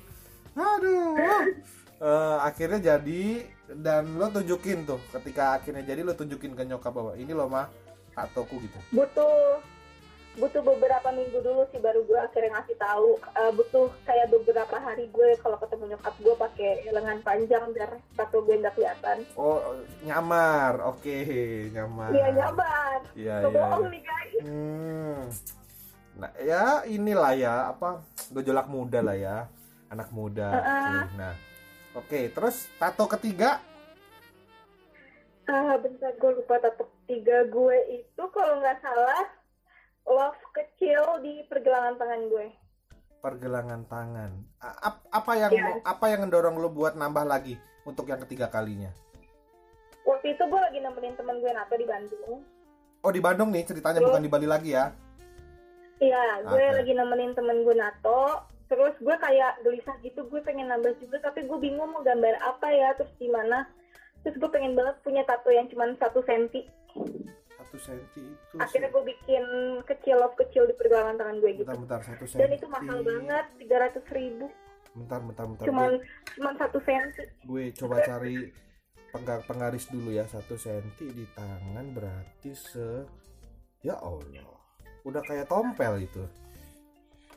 [0.53, 1.15] Aduh.
[1.95, 3.23] Eh, akhirnya jadi
[3.73, 7.71] dan lo tunjukin tuh ketika akhirnya jadi lo tunjukin ke nyokap bahwa ini lo mah
[8.11, 8.77] tatoku gitu.
[8.91, 9.59] butuh
[10.35, 15.07] butuh beberapa minggu dulu sih baru gue akhirnya ngasih tahu Eh, butuh kayak beberapa hari
[15.07, 19.63] gue kalau ketemu nyokap gue pakai lengan panjang biar tato gue nggak kelihatan Oh,
[20.01, 20.75] nyamar.
[20.85, 21.15] Oke,
[21.69, 22.11] nyamar.
[22.11, 23.47] iya nyaman Iya, iya.
[23.49, 25.19] bohong nih guys Hmm.
[26.15, 27.99] Nah, ya inilah ya apa
[28.29, 29.37] gejolak muda lah ya.
[29.87, 30.47] Anak muda.
[30.49, 31.01] Heeh.
[31.15, 31.35] Nah.
[31.93, 33.59] Oke, terus tato ketiga
[35.45, 39.29] ah bentar gue lupa tato tiga gue itu kalau nggak salah
[40.03, 42.47] love kecil di pergelangan tangan gue
[43.21, 44.31] pergelangan tangan.
[44.57, 45.85] A- ap- apa yang Iya.
[45.85, 48.89] apa yang mendorong lo buat nambah lagi untuk yang ketiga kalinya?
[50.01, 52.41] waktu itu gue lagi nemenin temen gue nato di Bandung
[52.99, 54.09] Oh di Bandung nih ceritanya Terus?
[54.09, 54.93] bukan di Bali lagi ya?
[55.97, 56.75] Iya, gue Oke.
[56.75, 58.43] lagi nemenin temen gue nato.
[58.65, 62.67] Terus gue kayak gelisah gitu, gue pengen nambah juga, tapi gue bingung mau gambar apa
[62.67, 63.69] ya, terus gimana.
[64.25, 66.65] Terus gue pengen banget punya tato yang cuma satu senti.
[67.55, 68.55] Satu senti itu.
[68.57, 69.43] Akhirnya gue bikin
[69.85, 71.63] kecil love kecil di pergelangan tangan gue gitu.
[71.63, 72.41] bentar bentar satu senti.
[72.41, 74.45] Dan itu mahal banget, 300 ribu.
[74.95, 75.65] Bentar bentar bentar.
[75.69, 77.23] Cuman Gue, cuman satu senti.
[77.45, 78.49] gue coba cari
[79.13, 83.05] pengga- penggaris dulu ya satu senti di tangan berarti se
[83.79, 84.54] ya Allah
[85.05, 86.23] udah kayak tompel itu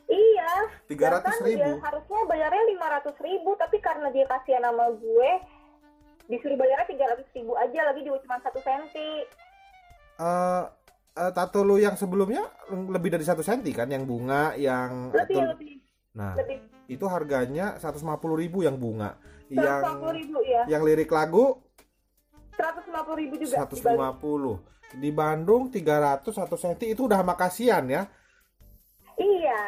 [0.05, 0.51] Iya.
[0.89, 5.31] tiga ratus ribu dia harusnya bayarnya 500 ribu, tapi karena dia kasihan sama gue,
[6.25, 9.21] disuruh bayarnya 300 ribu aja, lagi juga cuma satu senti.
[10.17, 10.63] Eh,
[11.15, 12.41] eh, tato lu yang sebelumnya
[12.73, 15.73] lebih dari satu senti kan yang bunga yang Lebih, atau- lebih,
[16.11, 16.57] nah lebih.
[16.89, 19.13] itu harganya 150.000 ribu yang bunga
[19.47, 20.65] yang 150 ribu ya.
[20.65, 21.61] yang lirik lagu
[22.59, 23.63] 150 ribu juga.
[23.63, 23.95] di Bali.
[23.95, 28.03] 150 di Bandung 300 satu senti itu udah makasian ya
[29.15, 29.61] Iya.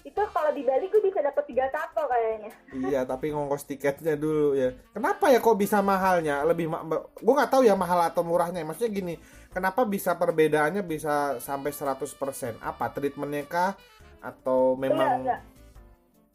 [0.00, 2.52] Itu kalau di Bali gue bisa dapat tiga tato kayaknya.
[2.88, 7.48] iya tapi ngongkos tiketnya dulu ya kenapa ya kok bisa mahalnya lebih ma gue nggak
[7.48, 9.14] tahu ya mahal atau murahnya maksudnya gini
[9.48, 12.06] kenapa bisa perbedaannya bisa sampai 100%
[12.60, 13.72] apa treatmentnya kah
[14.20, 15.40] atau memang enggak.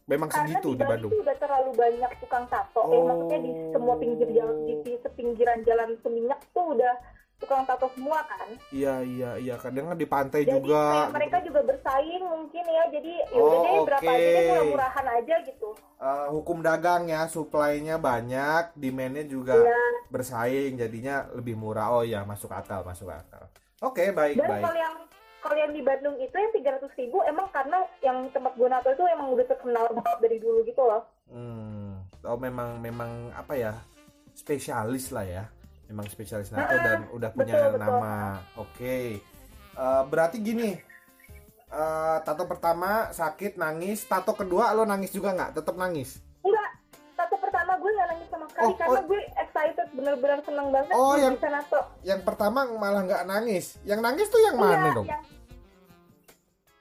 [0.05, 2.81] Memang Karena segitu di di Bandung itu udah terlalu banyak tukang tato.
[2.83, 3.03] Eh, Oh.
[3.03, 6.93] maksudnya di semua pinggir jalan, di, sepinggiran jalan seminyak tuh udah
[7.35, 8.47] tukang tato semua kan.
[8.71, 11.11] iya iya iya kadang kan di pantai Jadi juga gitu.
[11.11, 12.83] mereka juga bersaing mungkin ya.
[12.87, 14.13] Jadi ya Oh, udah deh berapa oke.
[14.15, 15.69] aja deh murah-murahan aja gitu.
[15.97, 19.81] Eh, hukum dagang ya supply-nya banyak demand-nya juga Iya.
[20.07, 23.41] bersaing jadinya lebih murah oh ya masuk akal masuk akal
[23.81, 24.95] oke baik Dan baik kalau yang
[25.45, 29.03] kalau yang di Bandung itu yang 300 ribu emang karena yang tempat gue nato itu
[29.05, 32.01] emang udah terkenal banget dari dulu gitu loh Hmm.
[32.23, 33.73] Oh memang memang apa ya
[34.31, 35.43] spesialis lah ya.
[35.85, 38.17] Memang spesialis nato Ah, dan udah punya betul, nama.
[38.55, 39.21] Oke.
[39.71, 40.73] Eh, berarti gini.
[41.67, 45.51] eh, tato pertama sakit nangis, tato kedua lo nangis juga nggak?
[45.55, 46.21] Tetap nangis.
[46.39, 46.69] enggak
[47.15, 49.03] tato pertama gue nggak nangis sama sekali Oh, karena oh.
[49.03, 53.65] gue excited bener-bener seneng banget Oh, yang- bisa nato Yang pertama malah nggak nangis.
[53.81, 55.07] Yang nangis tuh yang mana Enggak, dong?
[55.07, 55.23] yang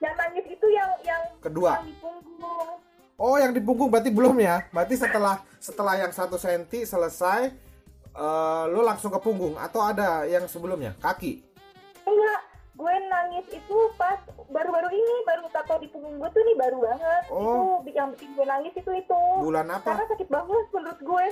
[0.05, 1.71] yang nangis itu yang yang Kedua.
[1.75, 2.69] yang di punggung
[3.15, 4.67] Oh yang di punggung berarti belum ya?
[4.69, 7.47] Berarti setelah setelah yang satu senti selesai,
[8.11, 11.39] eh, lo langsung ke punggung atau ada yang sebelumnya kaki?
[12.05, 12.41] enggak
[12.75, 17.23] gue nangis itu pas baru-baru ini baru tato di punggung gue tuh nih baru banget
[17.31, 17.79] Oh.
[17.81, 19.89] itu yang bikin gue nangis itu itu Bulan apa?
[19.89, 21.25] karena sakit banget menurut gue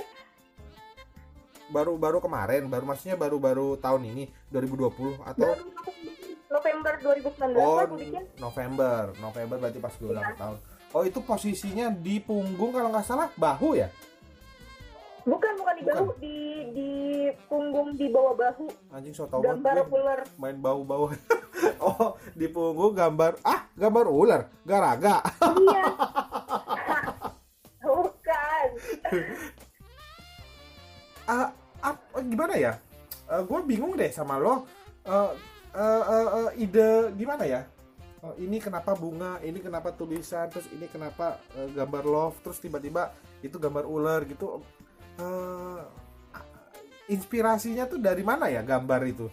[1.66, 5.64] baru baru kemarin baru maksudnya baru baru tahun ini 2020 atau baru
[6.84, 8.22] November 2019 oh gue bikin.
[8.36, 9.00] November.
[9.16, 10.56] November berarti pas gue ulang tahun.
[10.92, 13.88] Oh itu posisinya di punggung kalau nggak salah bahu ya?
[15.24, 15.96] Bukan bukan di Bukan.
[15.96, 16.36] bahu di
[16.76, 16.90] di
[17.48, 18.68] punggung di bawah bahu.
[18.92, 20.20] Anjing so tau gambar ular.
[20.36, 21.08] main bau-bau
[21.88, 25.24] oh di punggung gambar ah gambar ular garaga.
[25.40, 25.84] Iya.
[27.88, 28.68] Bukan.
[31.24, 31.48] Ah,
[31.80, 32.76] ah, gimana ya?
[33.48, 34.68] Gue bingung deh sama lo.
[35.08, 35.32] Eh,
[35.74, 37.62] eh, eh, eh, ide gimana ya?
[38.24, 43.12] Eh, ini kenapa bunga ini kenapa tulisan terus ini kenapa eh, gambar love terus tiba-tiba
[43.44, 44.62] itu gambar ular gitu.
[45.20, 45.82] Eh,
[47.12, 49.28] inspirasinya tuh dari mana ya gambar itu?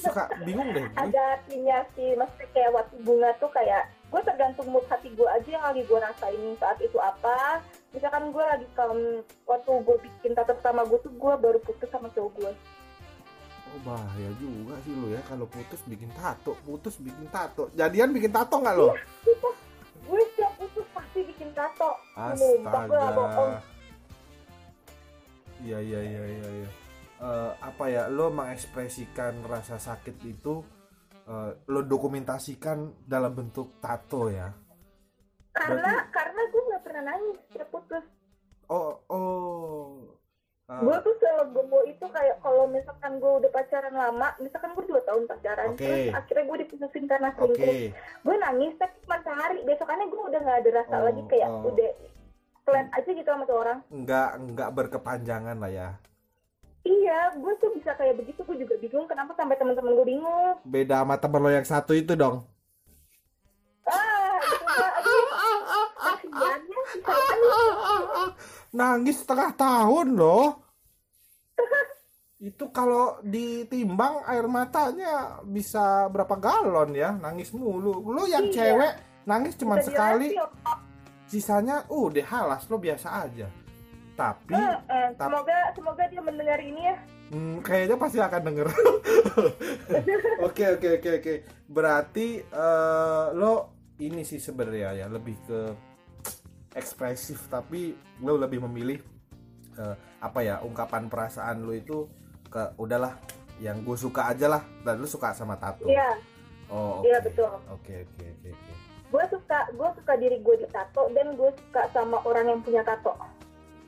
[0.00, 0.88] Suka bingung deh.
[1.02, 5.48] Ada artinya sih maksudnya kayak waktu bunga tuh kayak gue tergantung mood hati gue aja
[5.48, 7.60] yang lagi gue rasain saat itu apa.
[7.92, 12.08] Misalkan gue lagi um, waktu gue bikin tato pertama gue tuh gue baru putus sama
[12.08, 12.52] cowok gue
[13.72, 18.32] oh bahaya juga sih lo ya kalau putus bikin tato putus bikin tato jadian bikin
[18.32, 18.92] tato nggak lo
[19.24, 19.54] Sumpah,
[20.04, 21.94] gue setiap putus pasti bikin tato.
[22.18, 23.62] Astaga.
[25.62, 26.48] Iya iya iya iya.
[26.58, 26.70] iya.
[27.22, 30.58] Eh, apa ya lo mengekspresikan rasa sakit itu
[31.30, 34.50] eh, lo dokumentasikan dalam bentuk tato ya.
[35.52, 38.04] karena karena gue nggak pernah nangis setiap putus
[38.72, 40.11] Oh oh.
[40.72, 45.02] Eh, gue tuh selegomo itu kayak kalau misalkan gue udah pacaran lama misalkan gue dua
[45.04, 45.84] tahun pacaran Oke.
[45.84, 47.76] terus akhirnya gue diputusin karena selingkuh
[48.24, 51.68] gue nangis tapi cuma sehari besokannya gue udah nggak ada rasa Oh, lagi kayak oh.
[51.68, 51.90] udah
[52.62, 55.88] flat aja gitu sama tuh orang Nggak nggak berkepanjangan lah ya.
[56.82, 61.04] iya gue tuh bisa kayak begitu gue juga bingung kenapa sampai teman-teman gue bingung Beda
[61.04, 62.48] sama temen lo yang satu itu dong.
[63.84, 64.40] ah
[66.16, 66.40] gitu
[68.72, 70.61] Nangis setengah tahun loh.
[72.42, 77.14] Itu kalau ditimbang air matanya bisa berapa galon ya?
[77.14, 78.02] Nangis mulu.
[78.02, 78.74] Lo yang Iya.
[78.74, 80.34] cewek nangis cuma sekali,
[81.24, 83.46] sisanya uh deh halas lo biasa aja.
[84.12, 86.96] Tapi Eh, eh, Tapi- semoga semoga dia mendengar ini ya
[87.32, 88.68] hmm, kayaknya pasti akan denger.
[90.46, 91.34] Oke oke oke oke.
[91.64, 93.54] Berarti eh, lo
[93.96, 95.60] ini sih sebenarnya ya lebih ke
[96.72, 98.98] ekspresif tapi lo lebih memilih
[99.78, 102.04] eh, apa ya ungkapan perasaan lo itu
[102.52, 103.16] ke udahlah
[103.58, 105.86] yang gue suka aja lah dan lo suka sama tato.
[105.86, 106.12] iya
[106.68, 107.04] Oh oke.
[107.04, 108.72] iya betul Oke oke oke oke.
[109.08, 113.12] gue suka gue suka diri gue ditato dan gue suka sama orang yang punya tato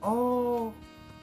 [0.01, 0.69] Oh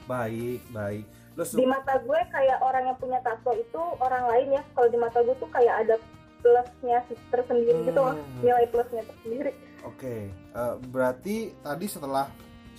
[0.04, 1.06] baik baik.
[1.32, 4.98] Lo di mata gue kayak orang yang punya tato itu orang lain ya kalau di
[4.98, 5.96] mata gue tuh kayak ada
[6.38, 8.42] plusnya tersendiri gitu loh Hmm.
[8.42, 9.52] nilai plusnya tersendiri
[9.82, 12.30] Oke, eh, berarti tadi setelah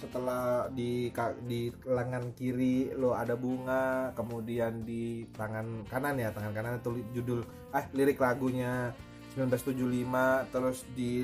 [0.03, 1.07] setelah di
[1.47, 7.39] di lengan kiri lo ada bunga, kemudian di tangan kanan ya, tangan kanan tulis judul
[7.71, 8.91] eh lirik lagunya
[9.39, 11.23] 1975, terus di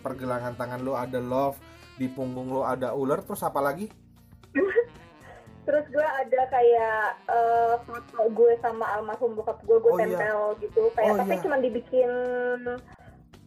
[0.00, 1.60] pergelangan tangan lo ada love,
[2.00, 3.86] di punggung lo ada ular, terus apa lagi?
[5.66, 10.06] terus gue ada kayak eh, foto gue sama almarhum bokap gue gue Oh, iya.
[10.14, 11.42] tempel gitu kayak Oh, tapi iya.
[11.42, 12.10] cuma dibikin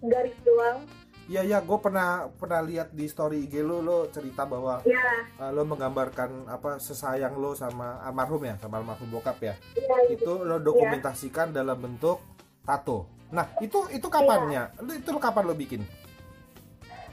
[0.03, 0.83] garis doang
[1.29, 4.97] Iya ya, gue pernah pernah lihat di story IG lo, lo cerita bahwa ya
[5.37, 9.53] eh, lo menggambarkan apa sesayang lo sama almarhum ya, sama almarhum bokap ya.
[9.77, 10.25] iya gitu.
[10.25, 12.17] itu lo dokumentasikan dalam bentuk
[12.65, 13.05] tato.
[13.29, 14.73] Nah, itu itu kapannya?
[14.81, 15.85] Lu itu lo kapan lo bikin?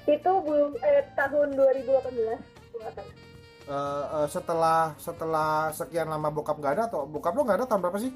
[0.07, 3.09] itu belum eh, tahun 2018 gue nggak tahu.
[3.67, 7.83] Eh, eh, setelah setelah sekian lama bokap nggak ada atau bokap lo nggak ada tahun
[7.83, 8.13] berapa sih?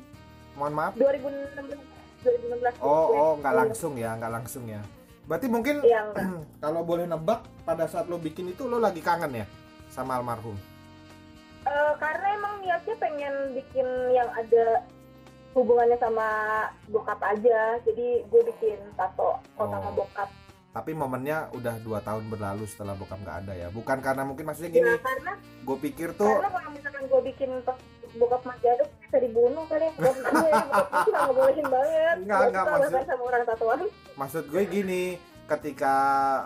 [0.55, 0.93] Mohon maaf.
[0.95, 1.77] 2016
[2.25, 4.81] 2016 Oh, oh nggak langsung ya, nggak langsung ya.
[5.31, 6.27] Berarti mungkin enggak.
[6.67, 9.47] kalau boleh nebak pada saat lo bikin itu lo lagi kangen ya
[9.87, 10.59] sama almarhum.
[11.71, 14.83] Eh, karena emang niatnya pengen bikin yang ada
[15.55, 16.29] hubungannya sama
[16.91, 19.67] bokap aja jadi gue bikin tato oh.
[19.67, 20.31] sama bokap
[20.71, 24.71] tapi momennya udah dua tahun berlalu setelah bokap nggak ada ya bukan karena mungkin maksudnya
[24.71, 25.33] gini ya, karena
[25.67, 27.51] gue pikir tuh karena kalau misalkan gue bikin
[28.15, 29.93] bokap masih ada bisa dibunuh kali ya.
[29.99, 30.51] Bokap gue
[31.11, 32.17] nggak bolehin banget.
[32.23, 33.81] Nggak nggak maksud sama orang tatoan
[34.15, 35.05] maksud gue gini
[35.51, 35.97] ketika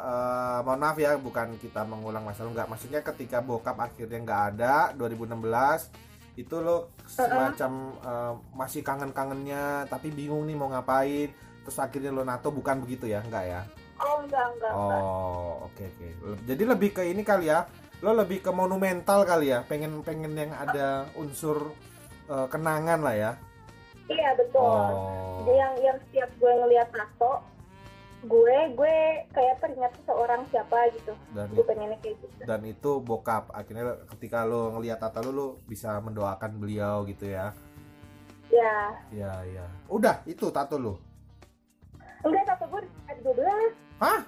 [0.00, 2.68] uh, mohon maaf ya bukan kita mengulang masalah nggak.
[2.72, 10.48] Maksudnya ketika bokap akhirnya nggak ada 2016 itu lo semacam uh, masih kangen-kangennya tapi bingung
[10.48, 11.30] nih mau ngapain
[11.62, 13.20] terus akhirnya lo nato bukan begitu ya?
[13.20, 13.60] Enggak ya?
[14.00, 16.00] Oh enggak enggak oh oke okay, oke.
[16.00, 16.36] Okay.
[16.48, 17.68] jadi lebih ke ini kali ya
[18.02, 21.70] lo lebih ke monumental kali ya pengen pengen yang ada unsur
[22.28, 23.32] uh, kenangan lah ya.
[24.08, 24.64] Iya betul.
[24.64, 25.48] Oh.
[25.48, 27.40] yang yang setiap gue ngeliat nato
[28.24, 28.96] gue gue
[29.36, 31.12] kayak teringat seorang siapa gitu.
[31.36, 32.42] Dan gue pengennya kayak gitu.
[32.48, 33.52] dan itu bokap.
[33.52, 37.52] Akhirnya ketika lo ngelihat tata lo lo bisa mendoakan beliau gitu ya?
[38.48, 40.96] Ya ya ya udah itu tato lo?
[42.24, 43.72] Enggak tato gue ada dua belas.
[44.00, 44.20] Hah?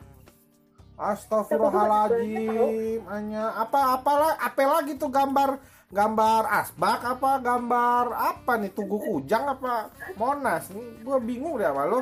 [0.96, 7.38] Astagfirullahaladzim hanya apa apalah apa lagi tuh gambar gambar asbak apa?
[7.38, 8.70] Gambar apa nih?
[8.75, 9.90] Tugu kujang apa?
[10.18, 10.70] Monas.
[10.75, 12.01] Nih gue bingung deh sama lo.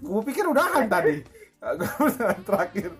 [0.00, 1.20] Gue pikir udahan tadi.
[2.46, 2.90] Terakhir.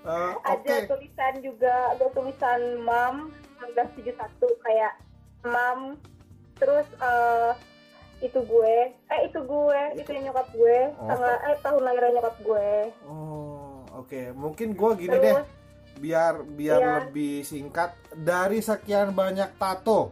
[0.00, 0.88] Uh, ada okay.
[0.88, 3.28] tulisan juga ada tulisan mam
[3.76, 4.16] 1971
[4.64, 4.96] kayak
[5.44, 6.00] mam
[6.56, 7.52] terus uh,
[8.24, 11.04] itu gue eh itu gue itu yang nyokap gue oh.
[11.04, 12.70] tanggal eh tahun lahiran nyokap gue.
[13.04, 14.08] Oh oke.
[14.08, 14.32] Okay.
[14.32, 15.59] mungkin gue gini terus, deh
[16.00, 16.94] biar biar yeah.
[17.04, 17.92] lebih singkat.
[18.10, 20.10] Dari sekian banyak tato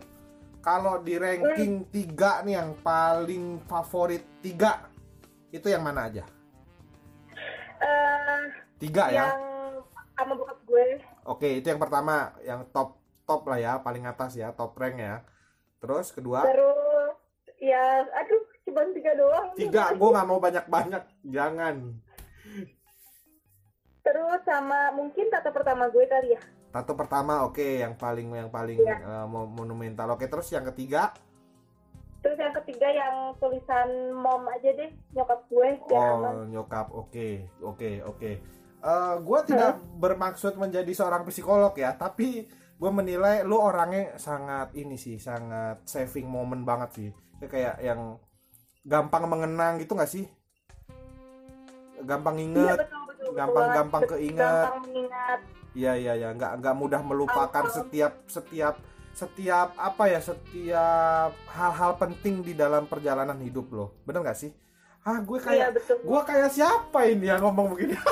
[0.60, 1.90] kalau di ranking hmm.
[1.90, 4.84] tiga nih yang paling favorit tiga
[5.48, 6.28] itu yang mana aja?
[7.78, 8.42] Uh,
[8.76, 9.32] tiga ya?
[10.18, 10.86] sama bokap gue.
[11.24, 15.22] Oke itu yang pertama yang top top lah ya paling atas ya top rank ya.
[15.78, 16.42] Terus kedua?
[16.42, 17.14] Terus
[17.62, 19.48] ya aduh cuma tiga doang.
[19.54, 22.02] Tiga gue nggak mau banyak banyak jangan
[24.08, 26.40] Terus sama mungkin tato pertama gue kali ya.
[26.72, 27.84] Tato pertama oke okay.
[27.84, 28.96] yang paling yang paling ya.
[29.04, 30.16] uh, monumental.
[30.16, 30.28] Oke, okay.
[30.32, 31.12] terus yang ketiga?
[32.24, 35.68] Terus yang ketiga yang tulisan mom aja deh, nyokap gue.
[35.92, 36.88] Oh, nyokap.
[36.96, 37.32] Oke, okay.
[37.60, 37.94] oke, okay.
[38.00, 38.16] oke.
[38.16, 38.34] Okay.
[38.80, 40.00] Uh, eh, gue tidak hmm?
[40.00, 46.24] bermaksud menjadi seorang psikolog ya, tapi gue menilai lu orangnya sangat ini sih, sangat saving
[46.24, 47.10] moment banget sih.
[47.44, 48.16] Kayak yang
[48.88, 50.24] gampang mengenang gitu gak sih?
[52.02, 52.78] Gampang inget.
[52.78, 52.97] Ya,
[53.34, 54.68] gampang-gampang keinget.
[55.76, 56.28] iya iya iya.
[56.32, 58.80] Nggak nggak mudah melupakan oh, setiap setiap
[59.12, 63.86] setiap apa ya setiap hal-hal penting di dalam perjalanan hidup lo.
[64.06, 64.52] Bener nggak sih?
[65.02, 67.96] Ah gue kayak iya, gue kayak siapa ini yang ngomong begini?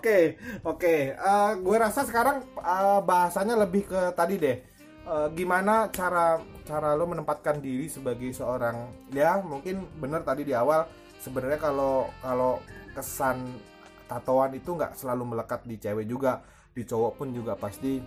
[0.00, 0.94] Oke, oke.
[1.12, 4.56] Eh, gue rasa sekarang uh, bahasanya lebih ke tadi deh.
[5.04, 10.86] Uh, gimana cara cara lo menempatkan diri sebagai seorang ya mungkin bener tadi di awal
[11.20, 12.58] sebenarnya kalau kalau
[12.96, 13.54] kesan
[14.10, 16.42] tatoan itu nggak selalu melekat di cewek juga.
[16.70, 17.98] Di cowok pun juga pasti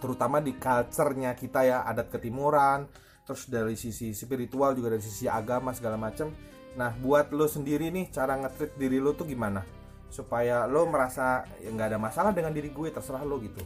[0.00, 2.88] terutama di culture-nya kita ya adat ketimuran
[3.28, 6.32] terus dari sisi spiritual juga dari sisi agama segala macam
[6.72, 9.66] nah buat lo sendiri nih cara ngetrit diri lo tuh gimana?
[10.08, 13.60] Supaya lo merasa ya nggak ada masalah dengan diri gue terserah lo gitu.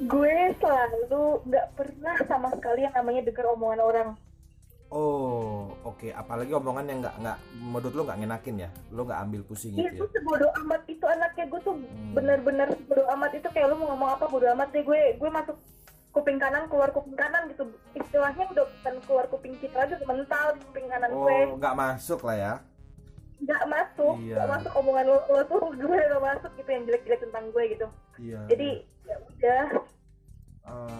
[0.00, 4.08] Gue selalu nggak pernah sama sekali yang namanya dengar omongan orang
[4.90, 6.02] Oh, oke.
[6.02, 6.10] Okay.
[6.10, 9.86] Apalagi omongan yang nggak nggak menurut lo nggak ngenakin ya, lo nggak ambil pusing iya,
[9.86, 9.98] gitu ya?
[10.02, 12.12] Itu sebodoh amat itu anaknya gue tuh hmm.
[12.18, 15.56] bener-bener sebodoh amat itu kayak lo mau ngomong apa bodoh amat deh gue gue masuk
[16.10, 20.60] kuping kanan keluar kuping kanan gitu istilahnya udah bukan keluar kuping kita aja mental di
[20.66, 21.38] kuping kanan oh, gue.
[21.54, 22.54] Oh, nggak masuk lah ya?
[23.40, 24.36] Nggak masuk, iya.
[24.42, 27.86] nggak masuk omongan lo, lo tuh gue nggak masuk gitu yang jelek-jelek tentang gue gitu.
[28.18, 28.40] Iya.
[28.50, 28.70] Jadi
[29.06, 29.64] ya udah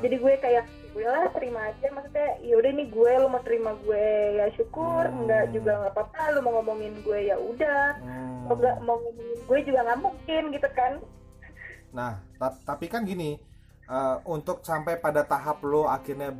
[0.00, 1.86] jadi gue kayak gue lah terima aja.
[1.92, 4.06] Maksudnya ya udah nih gue lo mau terima gue
[4.40, 5.04] ya syukur.
[5.06, 5.24] Hmm.
[5.24, 7.84] enggak juga nggak apa-apa lo mau ngomongin gue ya udah.
[8.00, 8.48] Hmm.
[8.48, 10.92] mau nggak mau ngomongin gue juga nggak mungkin gitu kan.
[11.92, 12.12] Nah
[12.64, 13.36] tapi kan gini
[13.90, 16.32] uh, untuk sampai pada tahap lo akhirnya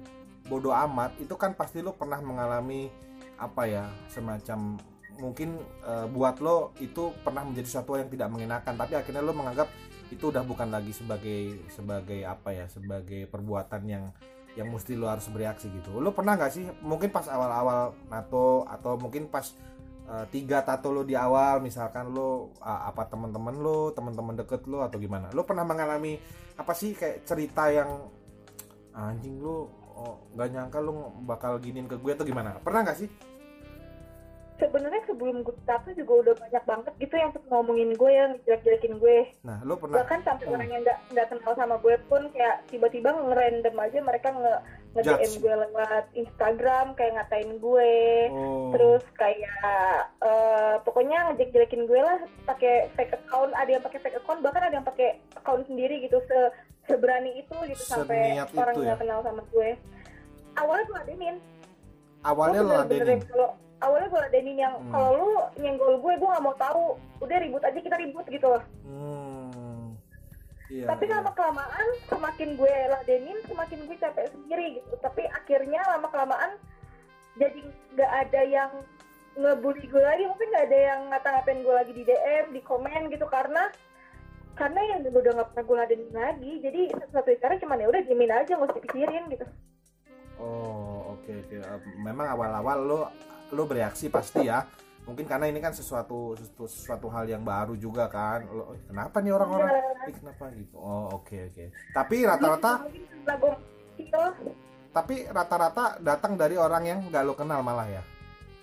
[0.49, 2.89] bodoh amat itu kan pasti lo pernah mengalami
[3.37, 4.78] apa ya semacam
[5.20, 9.68] mungkin uh, buat lo itu pernah menjadi sesuatu yang tidak mengenakan tapi akhirnya lo menganggap
[10.11, 14.04] itu udah bukan lagi sebagai sebagai apa ya sebagai perbuatan yang
[14.58, 16.02] yang mesti lo harus bereaksi gitu.
[16.02, 19.54] Lo pernah nggak sih mungkin pas awal-awal nato atau mungkin pas
[20.11, 24.82] uh, tiga tato lo di awal misalkan lo uh, apa teman-teman lo teman-teman deket lo
[24.82, 25.30] atau gimana?
[25.30, 26.18] Lo pernah mengalami
[26.58, 28.11] apa sih kayak cerita yang
[28.90, 30.92] anjing lo oh, nggak oh, nyangka lo
[31.22, 32.58] bakal giniin ke gue atau gimana?
[32.58, 33.08] Pernah nggak sih
[34.61, 39.18] sebenarnya sebelum gue tato juga udah banyak banget gitu yang ngomongin gue yang jelek-jelekin gue
[39.40, 40.54] nah lo pernah bahkan sampai hmm.
[40.54, 44.54] orang yang nggak nggak kenal sama gue pun kayak tiba-tiba ngerandom aja mereka nge
[44.90, 47.94] nge DM gue lewat Instagram kayak ngatain gue
[48.30, 48.70] Oh.
[48.74, 54.44] terus kayak eh, pokoknya ngejek-jelekin gue lah pakai fake account ada yang pakai fake account
[54.44, 56.38] bahkan ada yang pakai account sendiri gitu se
[56.90, 59.02] seberani itu gitu sampai orang itu nggak ya?
[59.02, 59.70] kenal sama gue
[60.58, 61.36] awalnya gue ladenin
[62.26, 63.20] awalnya lo ladenin.
[63.30, 63.50] kalau
[63.81, 64.91] awalnya gue ladenin yang Hmm.
[64.91, 66.85] kalau lu nyenggol gue gue nggak mau tahu
[67.18, 69.97] udah ribut aja kita ribut gitu loh Hmm.
[70.70, 70.87] Iya.
[70.87, 71.14] tapi iya.
[71.16, 76.53] lama kelamaan semakin gue ladenin semakin gue capek sendiri gitu tapi akhirnya lama kelamaan
[77.35, 77.59] jadi
[77.91, 78.70] nggak ada yang
[79.33, 83.26] ngebully gue lagi mungkin nggak ada yang ngata-ngatain gue lagi di DM di komen gitu
[83.26, 83.66] karena
[84.53, 88.03] karena yang dulu udah nggak pernah gue ladenin lagi jadi satu-satunya cara cuma ya udah
[88.03, 89.47] diemin aja nggak usah dipikirin gitu
[90.41, 91.53] Oh, oke oke.
[91.53, 93.01] Eh, Memang awal-awal lo
[93.53, 94.66] lo bereaksi pasti ya.
[95.09, 98.46] Mungkin karena ini kan sesuatu sesuatu, sesuatu hal yang baru juga kan.
[98.46, 99.70] Lo, "Eh, kenapa nih orang-orang?
[100.07, 100.76] Eh, kenapa gitu?
[100.78, 101.64] Oh, oke oke.
[101.94, 102.72] Tapi rata-rata
[104.90, 108.03] tapi rata-rata datang dari orang yang nggak lo kenal malah ya.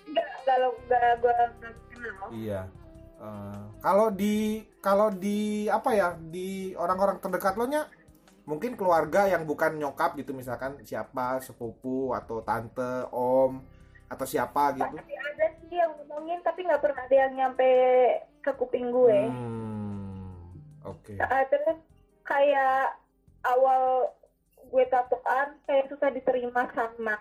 [0.08, 1.36] nggak lo nggak gue
[1.92, 2.62] kenal Iya.
[3.18, 7.88] Eh, kalau di kalau di apa ya di orang-orang terdekat lo nya
[8.48, 13.60] mungkin keluarga yang bukan nyokap gitu misalkan siapa sepupu atau tante om
[14.08, 14.96] atau siapa gitu.
[14.96, 17.70] tapi ada sih yang ngomongin tapi nggak pernah ada yang nyampe
[18.40, 19.20] ke kuping gue.
[19.28, 20.32] Hmm,
[20.82, 21.12] oke.
[21.14, 21.78] Nah, terus
[22.22, 22.96] kayak
[23.44, 24.12] awal
[24.64, 27.16] gue tatoan kayak susah diterima sama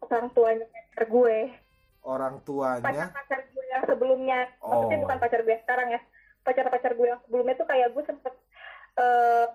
[0.00, 1.38] orang tuanya pacar gue.
[2.00, 4.40] Orang tuanya, pacar pacar gue yang sebelumnya.
[4.58, 5.02] Maksudnya Oh.
[5.04, 6.00] bukan pacar gue sekarang ya.
[6.40, 8.34] Pacar pacar gue yang sebelumnya tuh kayak gue sempet
[8.96, 9.46] eh,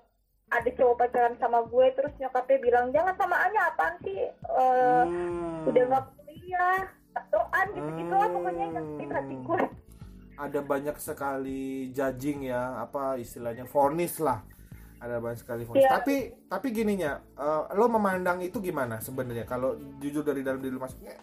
[0.45, 4.29] ada cowok pacaran sama gue terus nyokapnya bilang jangan samaannya apaan sih?
[4.29, 6.05] Eh, Hmm, udah nggak
[6.45, 9.45] kuliah tatoan gitu gitu lah pokoknya yang hati Hmm.
[9.49, 9.63] gue
[10.35, 14.43] ada banyak sekali judging ya, apa istilahnya vonis lah.
[14.99, 15.87] Ada banyak sekali vonis.
[15.87, 15.95] Iya.
[15.95, 16.15] Tapi
[16.51, 19.47] tapi gininya, eh, lo memandang itu gimana sebenarnya?
[19.47, 21.15] Kalau jujur dari dalam diri lo maksudnya,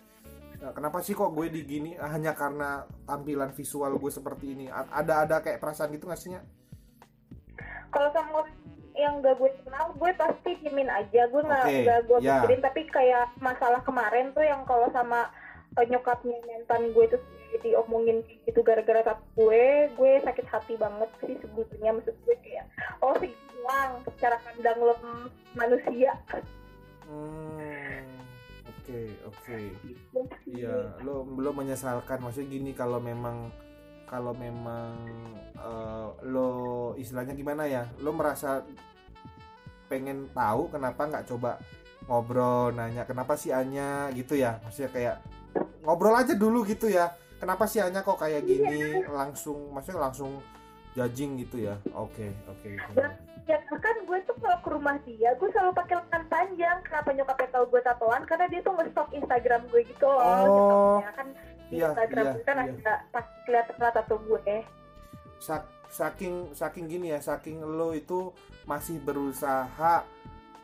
[0.64, 4.72] eh, kenapa sih kok gue digini hanya karena tampilan visual gue seperti ini?
[4.72, 6.32] Ada ada kayak perasaan gitu nggak sih?
[6.32, 6.40] Nya?
[7.92, 8.48] kalau sama
[8.96, 11.28] yang gak gue kenal gue pasti diemin aja.
[11.28, 12.44] Gue nggak Oke, nggak gue ya.
[12.44, 12.60] pikirin.
[12.60, 15.28] Tapi kayak masalah kemarin tuh yang kalau sama
[15.80, 17.20] eh, nyokapnya mantan gue tuh
[17.60, 21.96] diomongin gitu gara-gara tato gue gue sakit hati banget sih sebetulnya.
[21.96, 22.66] Maksud gue kayak
[23.00, 24.94] oh segitu doang cara pandang lo
[25.54, 26.12] manusia.
[27.06, 28.08] Hmm,
[28.66, 29.58] oke oke.
[30.48, 32.18] Iya, lo lo menyesalkan.
[32.18, 33.52] Maksudnya gini kalau memang
[34.12, 34.92] kalau memang
[35.56, 36.52] eh, lo
[37.00, 37.88] istilahnya gimana ya?
[38.04, 38.60] Lo merasa
[39.88, 41.56] pengen tahu kenapa nggak coba
[42.04, 44.60] ngobrol nanya kenapa sih Anya gitu ya?
[44.60, 45.16] Maksudnya kayak
[45.80, 47.08] ngobrol aja dulu gitu ya.
[47.40, 50.44] Kenapa sih Anya kok kayak gini langsung maksudnya langsung
[50.92, 51.80] judging gitu ya?
[51.96, 52.68] Oke, oke.
[53.42, 57.48] ya kan gue tuh kalau ke rumah dia gue selalu pakai lengan panjang kenapa nyokapnya
[57.50, 61.28] tahu gue tatoan karena dia tuh nge-stalk Instagram gue gitu loh Oh, nyokapnya kan
[61.72, 62.64] di iya, Instagram iya, gue kan iya.
[62.68, 64.56] ada pas kelihatan lah tato gue.
[65.40, 68.32] Sak- saking saking gini ya saking lo itu
[68.64, 70.04] masih berusaha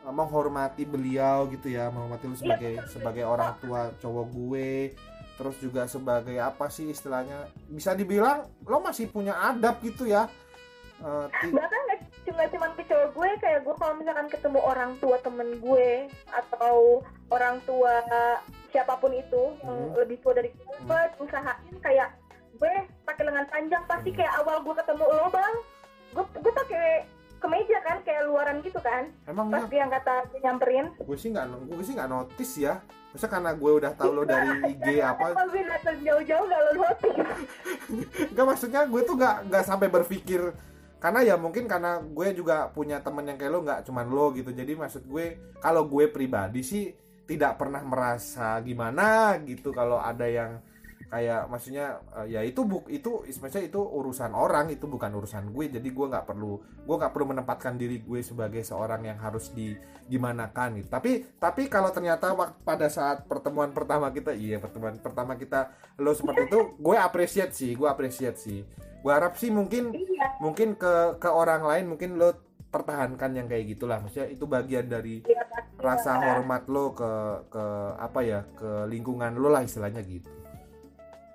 [0.05, 4.93] eh, menghormati beliau gitu ya menghormati lo sebagai sebagai orang tua cowok gue
[5.35, 10.27] terus juga sebagai apa sih istilahnya bisa dibilang lo masih punya adab gitu ya.
[10.99, 11.78] Eh, ti- bahkan
[12.39, 15.89] nggak cuma ke cowok gue kayak gue kalau misalkan ketemu orang tua temen gue
[16.31, 17.99] atau orang tua
[18.71, 19.99] siapa pun itu yang Hmm.
[19.99, 22.15] lebih tua dari gue gue usahain kayak
[22.55, 22.73] gue
[23.03, 23.83] pakai lengan panjang.
[23.85, 24.17] Pasti Hmm.
[24.23, 25.55] kayak awal gue ketemu lo bang
[26.09, 26.87] gue gue pakai
[27.39, 29.11] kemeja kan kayak luaran gitu kan?
[29.27, 30.85] Emang pas ya dia kata gue nyamperin.
[30.95, 32.79] Gue sih nggak gue sih nggak notice ya.
[33.09, 35.35] Masa karena gue udah tahu lo dari IG apa?
[35.35, 35.65] Kalau gue
[36.07, 37.19] jauh-jauh gak lo notice.
[38.31, 40.53] Enggak maksudnya gue tuh nggak nggak sampai berpikir
[40.99, 44.51] karena ya mungkin karena gue juga punya temen yang kayak lo nggak cuman lo gitu.
[44.51, 46.91] Jadi maksud gue kalau gue pribadi sih
[47.23, 50.59] tidak pernah merasa gimana gitu kalau ada yang
[51.09, 55.71] kayak maksudnya eh, ya itu buk itu maksudnya itu urusan orang itu bukan urusan gue.
[55.71, 59.79] Jadi gue nggak perlu gue nggak perlu menempatkan diri gue sebagai seorang yang harus di
[60.11, 60.89] gimanakan gitu.
[60.91, 62.35] Tapi tapi kalau ternyata
[62.67, 67.71] pada saat pertemuan pertama kita iya pertemuan pertama kita lo seperti itu gue appreciate sih
[67.71, 70.35] gue appreciate sih gue harap sih mungkin iya.
[70.43, 72.35] mungkin ke ke orang lain mungkin lo
[72.69, 73.97] pertahankan yang kayak gitulah.
[73.99, 75.43] Maksudnya itu bagian dari Iya,
[75.81, 77.11] rasa hormat lo ke
[77.49, 77.65] ke
[77.97, 80.29] apa ya ke lingkungan lo lah istilahnya gitu.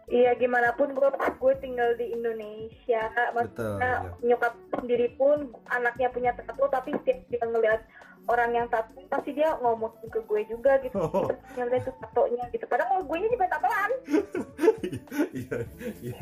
[0.05, 3.03] Iya gimana pun gue gue tinggal di Indonesia.
[3.35, 4.11] Betul maksudnya ya.
[4.23, 7.81] nyokap sendiri pun anaknya punya tato tapi setiap dia ngeliat
[8.25, 10.97] orang yang tato pasti dia ngomong ke gue juga gitu.
[10.97, 11.29] Oh.
[11.55, 12.65] yang lihat tuh tatonya gitu.
[12.67, 13.91] Padahal gue nya juga tatoan
[15.35, 15.57] iya
[16.03, 16.17] iya.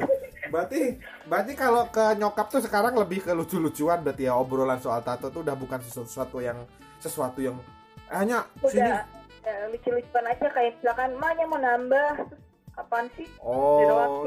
[0.51, 1.01] Berarti
[1.31, 5.41] berarti kalau ke nyokap tuh sekarang lebih ke lucu-lucuan berarti ya obrolan soal tato tuh
[5.47, 6.59] udah bukan sesuatu yang
[6.99, 7.57] sesuatu yang
[8.13, 8.91] "Eh, hanya sini.
[9.73, 12.11] lucu-lucuan aja kayak misalkan mahnya mau nambah.
[12.29, 12.43] Terus
[12.73, 13.29] kapan sih.
[13.41, 14.25] Oh,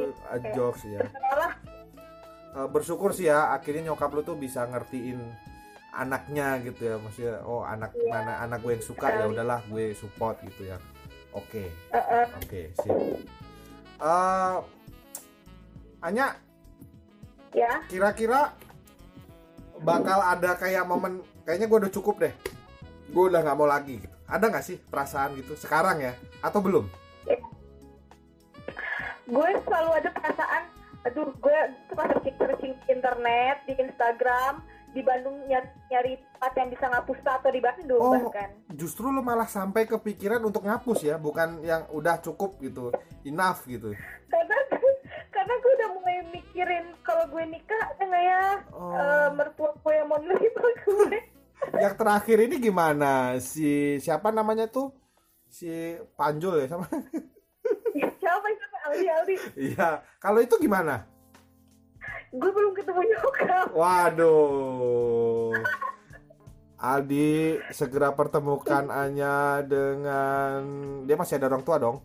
[0.53, 1.01] jokes ya.
[1.01, 1.53] terserah
[2.55, 5.19] Eh, bersyukur sih ya akhirnya nyokap lu tuh bisa ngertiin
[5.95, 8.11] anaknya gitu ya maksudnya oh anak Iya.
[8.11, 9.31] mana anak gue yang suka ya Sekali.
[9.31, 10.77] udahlah gue support gitu ya.
[11.31, 11.71] Oke.
[12.35, 12.95] Oke sip.
[13.95, 14.55] Eh,
[16.03, 16.35] Anya?
[17.55, 17.79] Ya?
[17.87, 18.51] Kira-kira
[19.79, 22.33] bakal ada kayak momen kayaknya gue udah cukup deh.
[23.09, 24.11] Gue udah nggak mau lagi gitu.
[24.25, 26.11] ada nggak sih perasaan gitu sekarang ya?
[26.41, 26.89] Atau belum?
[29.25, 30.63] Gue selalu ada perasaan
[31.05, 34.57] aduh gue suka searching searching internet di Instagram
[34.95, 38.15] di Bandung nyari, nyari tempat yang bisa ngapus tato di Bandung Oh.
[38.15, 38.49] bahkan.
[38.71, 43.91] justru lu malah sampai kepikiran untuk ngapus ya bukan yang udah cukup gitu enough gitu.
[44.25, 44.55] Karena
[45.29, 48.43] karena gue udah mulai mikirin kalau gue nikah ada nggak ya?
[48.71, 48.95] Oh.
[48.95, 51.19] eh, mertua gue yang mau nerima gue.
[51.83, 53.11] Yang terakhir ini gimana?
[53.37, 53.67] Si
[53.97, 54.95] siapa namanya tuh?
[55.45, 55.67] Si
[56.13, 56.85] Panjul ya sama
[57.95, 59.35] siapa itu Aldi Aldi.
[59.71, 61.03] Iya kalau itu gimana
[62.35, 63.67] gue belum ketemu nyokap.
[63.71, 65.55] Waduh.
[66.75, 70.59] Aldi segera pertemukan Anya dengan
[71.07, 71.97] dia masih ada orang tua dong?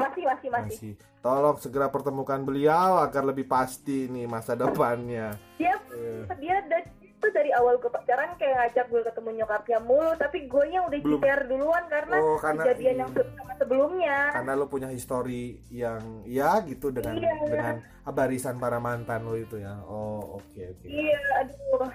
[0.00, 0.74] Masih masih masih.
[0.74, 0.92] Masih.
[1.20, 5.36] Tolong segera pertemukan beliau agar lebih pasti nih masa depannya.
[5.60, 6.86] Dia Eh, dia dari
[7.20, 11.00] itu dari awal gue pacaran kayak ngajak gue ketemu nyokapnya mulu tapi gue yang udah
[11.04, 11.20] Belum.
[11.52, 14.16] duluan karena oh karena kejadian yang sama sebelumnya.
[14.32, 17.34] karena lo punya histori yang ya gitu dengan Iya.
[17.44, 17.74] dengan
[18.08, 19.84] barisan para mantan lo itu ya.
[19.84, 20.86] Oh oke oke.
[20.88, 21.92] Iya aduh.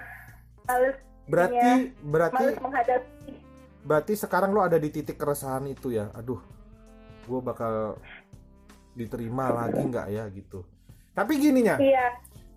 [0.70, 0.96] Males
[1.26, 1.70] berarti
[2.06, 3.32] berarti males menghadapi.
[3.82, 6.06] berarti sekarang lo ada di titik keresahan itu ya?
[6.14, 6.38] Aduh
[7.26, 7.98] gue bakal
[8.94, 10.62] diterima lagi nggak ya gitu.
[11.18, 11.82] Tapi gini nya.
[11.82, 12.14] Iya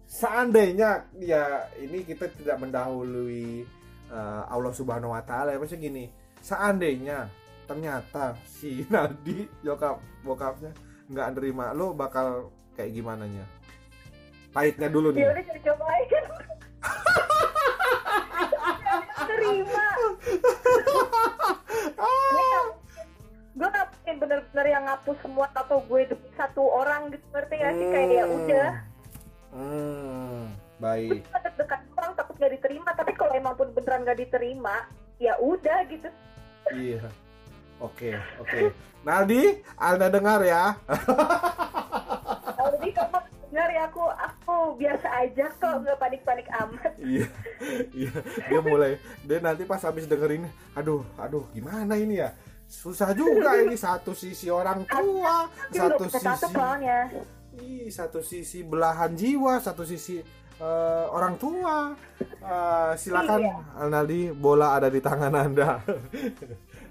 [0.10, 3.62] seandainya ya ini kita tidak mendahului
[4.10, 5.53] eh, Allah Subhanahu Wa Taala.
[5.53, 6.10] Ya maksudnya gini
[6.41, 7.30] seandainya
[7.70, 10.74] ternyata si Nadi nyokap bokapnya
[11.10, 13.45] nggak nerima lo bakal kayak gimana nya?
[14.49, 15.22] Pahitnya dulu nih.
[15.22, 16.20] Ya udah coba aja.
[19.30, 19.88] Terima.
[23.60, 27.22] Gue ngapain bener-bener yang ngapus semua tato gue demi satu orang gitu.
[27.30, 27.88] Ngerti gak sih?
[27.93, 28.89] Kayak ya udah
[29.54, 30.41] hmm,
[30.78, 31.22] baik.
[31.30, 32.89] cuma dekat orang takut gak diterima.
[32.93, 34.86] Tapi kalau emang pun beneran gak diterima
[35.20, 36.10] ya udah gitu.
[36.72, 37.10] Iya.
[37.80, 38.60] Oke oke.
[39.04, 40.76] Nadi anda dengar ya.
[42.60, 43.20] Jadi kamu
[43.50, 46.91] dengar ya aku aku biasa aja kok nggak panik-panik amat.
[47.00, 47.28] Iya
[47.95, 48.14] iya.
[48.47, 52.32] Dia mulai dia nanti pas habis dengerin aduh aduh gimana ini ya?
[52.70, 57.10] Susah juga ini satu sisi orang tua satu sisi soalnya
[57.60, 60.20] ih, satu sisi belahan jiwa satu sisi
[60.60, 61.93] eh, orang tua.
[62.24, 63.55] Eh, silakan Iya.
[63.80, 65.78] Alnaldi bola ada di tangan anda.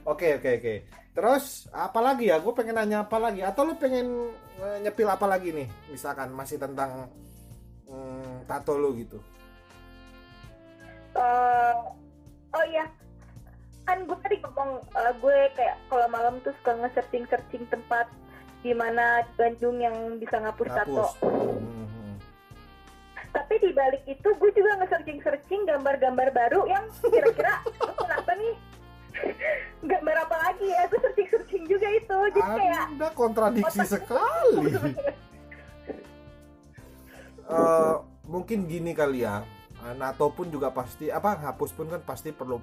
[0.09, 0.75] Oke oke oke.
[1.13, 2.41] Terus apa lagi ya?
[2.41, 3.45] Gue pengen nanya apa lagi?
[3.45, 5.69] Atau lu pengen eh, nyepil apa lagi nih?
[5.93, 7.13] Misalkan masih tentang
[7.85, 9.21] hmm, tato lu gitu.
[11.13, 11.75] Eh,
[12.57, 12.89] oh iya.
[13.85, 18.09] Kan gue tadi ngomong eh, gue kayak kalau malam tuh suka nge-searching searching tempat
[18.59, 19.05] di mana
[19.35, 22.15] Bandung yang bisa ngapus tato hapus Hmm,
[23.31, 28.55] tapi di balik itu gue juga nge-searching searching gambar-gambar baru yang kira-kira "Oh, kenapa nih?
[29.85, 30.87] Gambar apa lagi ya?
[30.87, 32.17] Gue searching searching juga itu.
[32.31, 34.65] Jadi kayak anda kontradiksi otak- sekali.
[37.49, 37.95] Eh,
[38.29, 39.41] mungkin gini kali ya.
[39.97, 42.61] NATO pun juga pasti apa hapus pun kan pasti perlu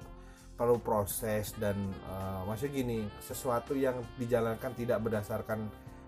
[0.54, 1.74] perlu proses dan
[2.06, 5.66] eh, maksudnya gini sesuatu yang dijalankan tidak berdasarkan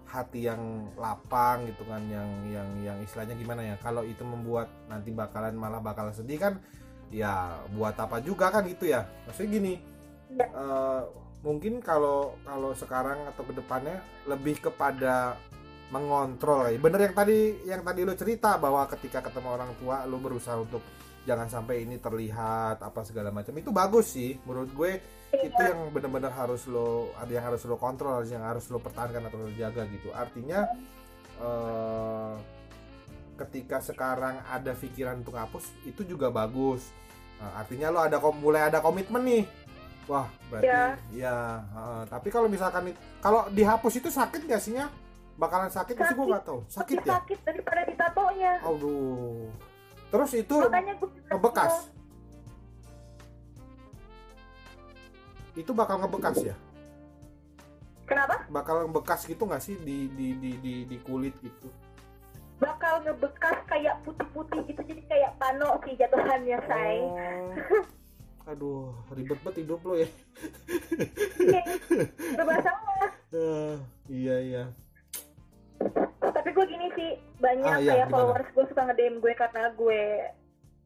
[0.08, 5.12] hati yang lapang gitu kan yang yang yang istilahnya gimana ya kalau itu membuat nanti
[5.12, 6.56] bakalan malah bakal sedih kan
[7.12, 9.74] ya buat apa juga kan itu ya maksudnya gini
[10.28, 10.44] Ya.
[10.44, 11.02] eh,
[11.40, 15.40] mungkin kalau kalau sekarang atau ke depannya lebih kepada
[15.88, 16.76] mengontrol ya.
[16.76, 20.84] bener yang tadi yang tadi lo cerita bahwa ketika ketemu orang tua lo berusaha untuk
[21.24, 24.92] jangan sampai ini terlihat apa segala macam itu bagus sih menurut gue
[25.28, 29.38] itu yang bener-bener harus lo ada yang harus lo kontrol yang harus lo pertahankan atau
[29.38, 30.64] lo jaga gitu artinya
[31.36, 32.34] eh,
[33.38, 36.88] ketika sekarang ada pikiran untuk hapus itu juga bagus
[37.38, 39.44] Nah, artinya lo ada mulai ada komitmen nih
[40.10, 40.98] wah berarti Ya.
[41.14, 42.02] ya heeh.
[42.10, 42.90] tapi kalau misalkan
[43.22, 44.90] kalau dihapus itu sakit gak sih Nya?
[45.38, 46.32] bakalan sakit nggak sih gue Sakit.
[46.34, 49.46] nggak tahu sakit lebih ya sakit daripada di tatonya aduh
[50.10, 51.74] terus itu makanya gue ngebekas
[55.58, 56.54] itu bakal ngebekas ya?
[58.04, 58.46] Kenapa?
[58.48, 61.68] Bakal ngebekas gitu nggak sih di di di di, di kulit gitu?
[62.56, 67.84] Bakal ngebekas kayak putih-putih gitu jadi kayak pano sih jatuhannya say Oh.
[68.48, 70.08] aduh ribet banget hidup lo ya.
[72.32, 73.76] Bermasalah Eh,
[74.08, 74.64] iya iya.
[76.18, 78.14] Tapi gue gini sih banyak Ah, iya, kayak gimana?
[78.16, 80.00] followers gue suka nge-DM gue karena gue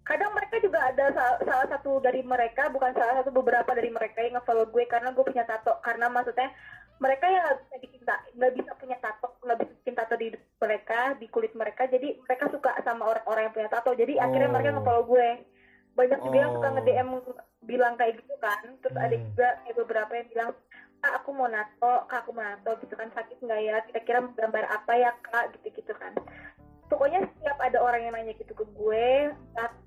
[0.03, 4.19] kadang mereka juga ada sa- salah satu dari mereka bukan salah satu beberapa dari mereka
[4.19, 5.79] yang nge-follow gue karena gue punya tato.
[5.79, 6.51] Karena maksudnya
[6.99, 8.01] mereka yang nggak bisa bikin
[8.39, 10.29] nggak bisa punya tato nggak bisa bikin tato di
[10.59, 11.87] mereka di kulit mereka.
[11.87, 13.91] Jadi mereka suka sama orang-orang yang punya tato.
[13.95, 14.55] Jadi akhirnya Oh.
[14.55, 15.29] mereka nge-follow gue.
[15.93, 16.75] Banyak juga yang suka Oh.
[16.75, 17.09] nge-DM
[17.63, 18.63] bilang kayak gitu kan.
[18.83, 19.25] Terus ada Hmm.
[19.31, 20.51] juga kayak beberapa yang bilang
[21.03, 23.07] kak aku mau nato kak aku mau nato gitu kan.
[23.15, 23.77] Sakit nggak ya?
[23.87, 25.55] Kira-kira gambar apa ya kak?
[25.59, 26.11] Gitu gitu kan
[26.93, 29.33] pokoknya setiap ada orang yang nanya gitu ke gue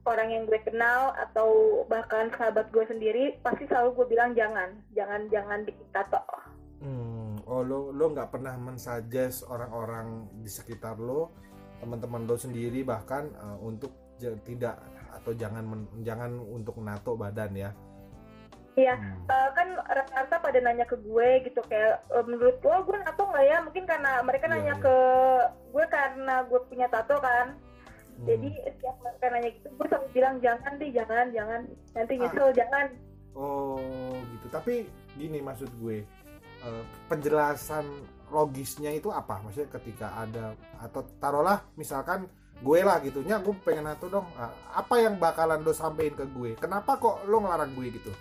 [0.10, 5.30] orang yang gue kenal atau bahkan sahabat gue sendiri pasti selalu gue bilang jangan jangan
[5.30, 6.18] jangan bikin tato
[6.86, 11.32] Hmm, oh lo lo nggak pernah mensuggest orang-orang di sekitar lo,
[11.80, 13.90] teman-teman lo sendiri bahkan eh, untuk
[14.46, 14.78] tidak
[15.10, 17.72] atau jangan jangan untuk nato badan ya.
[18.76, 18.94] Iya.
[18.94, 19.24] Hmm.
[19.26, 23.46] Eh, kan rata-rata pada nanya ke gue gitu kayak "E, menurut lo gue nato nggak
[23.46, 24.84] ya mungkin karena mereka Iya, nanya iya.
[24.84, 24.96] ke
[25.72, 27.56] gue karena gue punya tato kan
[28.16, 28.26] Hmm.
[28.26, 31.62] jadi setiap mereka nanya gitu gue selalu bilang jangan deh jangan jangan
[31.92, 32.20] nanti Ah.
[32.22, 32.88] nyesel jangan
[33.34, 33.76] Oh
[34.32, 34.48] gitu.
[34.48, 36.08] Tapi gini maksud gue
[36.62, 37.84] eh, penjelasan
[38.30, 39.40] logisnya itu apa?
[39.40, 42.26] Maksudnya ketika ada atau taruhlah misalkan
[42.58, 44.24] gue lah gitu, nya gue pengen nato dong.
[44.34, 46.56] Ah, Apa yang bakalan lo sampein ke gue?
[46.56, 48.12] Kenapa kok lo ngelarang gue gitu?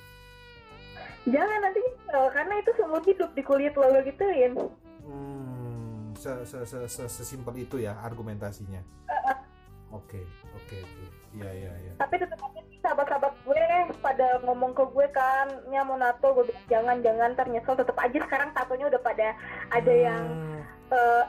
[1.24, 4.52] Jangan nanti nyesel karena itu seumur hidup di kulit lo gituin
[5.04, 8.80] Hmm, se se se se sesimpel itu ya argumentasinya.
[9.92, 10.24] Oke,
[10.56, 11.04] oke, oke.
[11.34, 11.92] Iya, iya, iya.
[11.98, 13.64] tapi tetap aja sih sahabat-sahabat gue
[13.98, 17.98] pada ngomong ke gue kan nya mau nato gue bilang jangan jangan ntar nyesel tetap
[17.98, 19.34] aja sekarang tatonya udah pada
[19.74, 20.62] ada yang Hmm,
[20.94, 21.24] eh,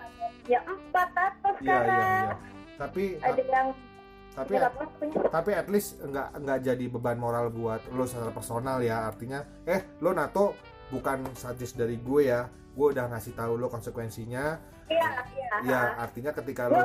[0.45, 2.35] ya empat tato Iya, iya, sekarang iya.
[2.77, 3.67] Tapi ada yang
[4.35, 4.59] tapi
[4.99, 9.07] punya tapi at least nggak nggak jadi beban moral buat lo secara personal ya.
[9.07, 10.53] Artinya, eh lo nato
[10.91, 12.45] bukan suggest dari gue ya.
[12.75, 14.59] Gue udah ngasih tahu lo konsekuensinya.
[14.85, 16.83] iya iya Ya, artinya ketika lo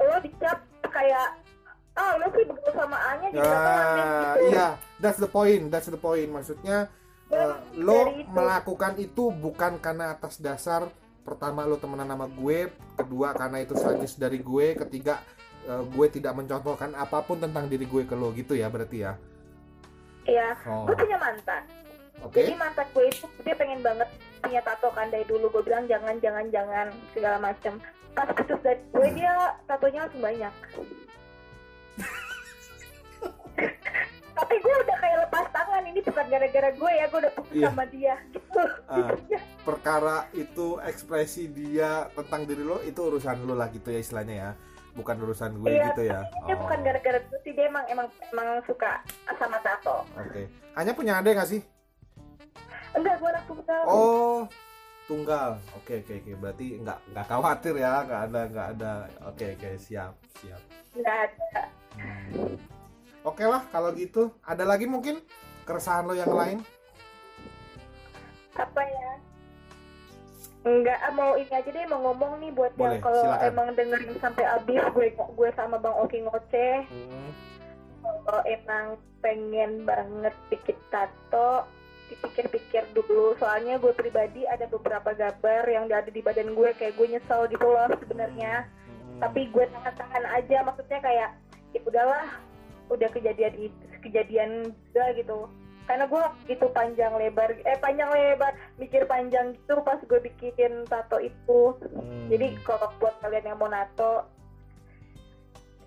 [0.00, 1.28] lo dicap kayak
[1.92, 4.68] ah lo sih begitu sama A nya Ya, aneh gitu iya,
[5.02, 6.30] that's the point, that's the point.
[6.30, 6.88] Maksudnya
[7.28, 8.30] eh, lo itu.
[8.30, 10.88] melakukan itu bukan karena atas dasar
[11.20, 15.20] pertama lo temenan sama gue, kedua karena itu suggest dari gue, ketiga
[15.64, 19.12] eh, gue tidak mencontohkan apa pun tentang diri gue ke lo gitu ya berarti ya.
[20.24, 20.54] iya.
[20.64, 21.62] Oh, gue punya mantan.
[22.20, 22.44] Oke.
[22.44, 24.04] jadi mantan gue itu dia pengen banget
[24.38, 25.48] punya tato kan dari dulu.
[25.48, 27.80] Gue bilang jangan jangan jangan segala macem.
[28.12, 29.32] Pas putus dari gue dia
[29.64, 30.52] tatonya langsung banyak.
[34.30, 35.82] Tapi gue udah kayak lepas tangan.
[35.84, 37.68] Ini bukan gara-gara gue ya gue udah putus Iya.
[37.72, 38.60] sama dia gitu.
[38.86, 39.10] Ah,
[39.62, 44.50] perkara itu ekspresi dia tentang diri lo itu urusan lo lah gitu ya istilahnya ya.
[44.92, 46.20] Bukan urusan gue Iya, gitu ya.
[46.44, 49.00] dia bukan Oh, gara-gara itu sih dia emang emang emang suka
[49.34, 50.50] sama tato Oke.
[50.72, 51.62] Hanya punya adik gak sih?
[52.90, 54.40] enggak gue anak tunggal Oh,
[55.06, 55.50] tunggal.
[55.74, 56.30] Oke, oke, oke.
[56.36, 58.92] Berarti nggak nggak khawatir ya, nggak ada nggak ada.
[59.24, 60.58] Oke, oke, siap, siap.
[60.92, 62.54] nggak ada Hmm.
[63.22, 64.30] Oke lah, kalau gitu.
[64.40, 65.18] Ada lagi mungkin
[65.62, 66.58] keresahan lo yang lain?
[68.52, 69.10] apa ya
[70.60, 74.12] Enggak, ah, mau ini aja deh mau ngomong nih buat Boleh, yang kalau emang dengerin
[74.20, 76.84] sampai habis gue gue sama Bang Oki ngoceh.
[76.84, 77.30] Hmm.
[78.00, 78.86] kalau emang
[79.20, 81.64] pengen banget bikin tato
[82.12, 83.36] dipikir-pikir dulu.
[83.40, 87.64] Soalnya gue pribadi ada beberapa gambar yang ada di badan gue kayak gue nyesel gitu
[87.64, 88.68] loh sebenarnya.
[88.68, 89.20] Hmm.
[89.20, 91.30] tapi gue tahan-tahan aja maksudnya kayak
[91.72, 92.26] ya udahlah
[92.90, 95.38] udah kejadian itu kejadian juga gitu
[95.90, 101.18] karena gue gitu panjang lebar eh panjang lebar mikir panjang gitu pas gue bikin tato
[101.18, 102.30] itu Hmm.
[102.30, 104.22] jadi kalau buat kalian yang mau nato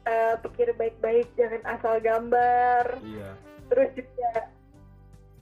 [0.03, 3.31] eh, pikir baik-baik jangan asal gambar Iya.
[3.71, 4.31] terus juga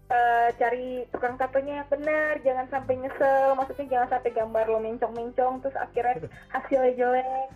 [0.07, 5.53] eh, cari tukang tatonya yang benar jangan sampai nyesel maksudnya jangan sampai gambar lo mencong-mencong
[5.59, 6.15] terus akhirnya
[6.53, 7.49] hasilnya jelek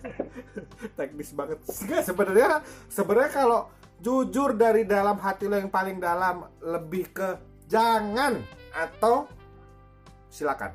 [0.95, 1.59] teknis banget.
[2.01, 7.29] Sebenarnya sebenarnya kalau jujur dari dalam hati lo yang paling dalam lebih ke
[7.65, 8.37] jangan
[8.71, 9.25] atau
[10.27, 10.71] silakan.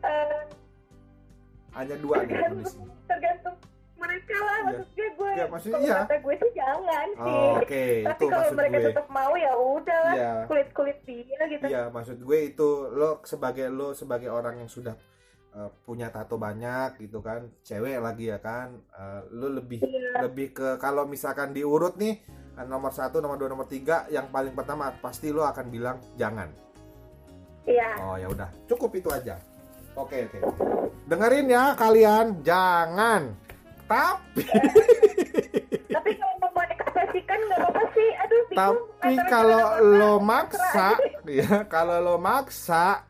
[0.00, 0.42] Eh,
[1.70, 2.94] Hanya dua nih tergantung kondisinya.
[3.06, 3.56] tergantung
[3.94, 4.64] mereka lah Iya.
[4.64, 5.96] maksudnya gue Ya, maksudnya kalau iya.
[6.00, 8.86] kata gue sih jangan sih Oh, Oke, tapi itu kalau maksud mereka gue.
[8.88, 10.32] tetap mau ya udah lah Iya.
[10.46, 14.94] kulit kulit dia gitu Iya, maksud gue itu lo sebagai lo sebagai orang yang sudah
[15.58, 20.22] uh, punya tato banyak gitu kan, cewek lagi ya kan, uh, lo lebih Iya.
[20.22, 22.22] lebih ke kalau misalkan diurut nih
[22.54, 26.46] uh, nomor satu, nomor dua, nomor tiga, yang paling pertama pasti lo akan bilang jangan.
[27.66, 29.34] iya Oh ya udah, cukup itu aja.
[29.92, 30.38] Oke oke.
[31.04, 33.34] Dengerin ya kalian, jangan.
[33.84, 34.44] Tapi
[35.96, 40.88] tapi kalau mau diekspresikan kan nggak apa-apa sih aduh bingung Tapi antara kalau lo maksa,
[41.40, 43.07] ya kalau lo maksa,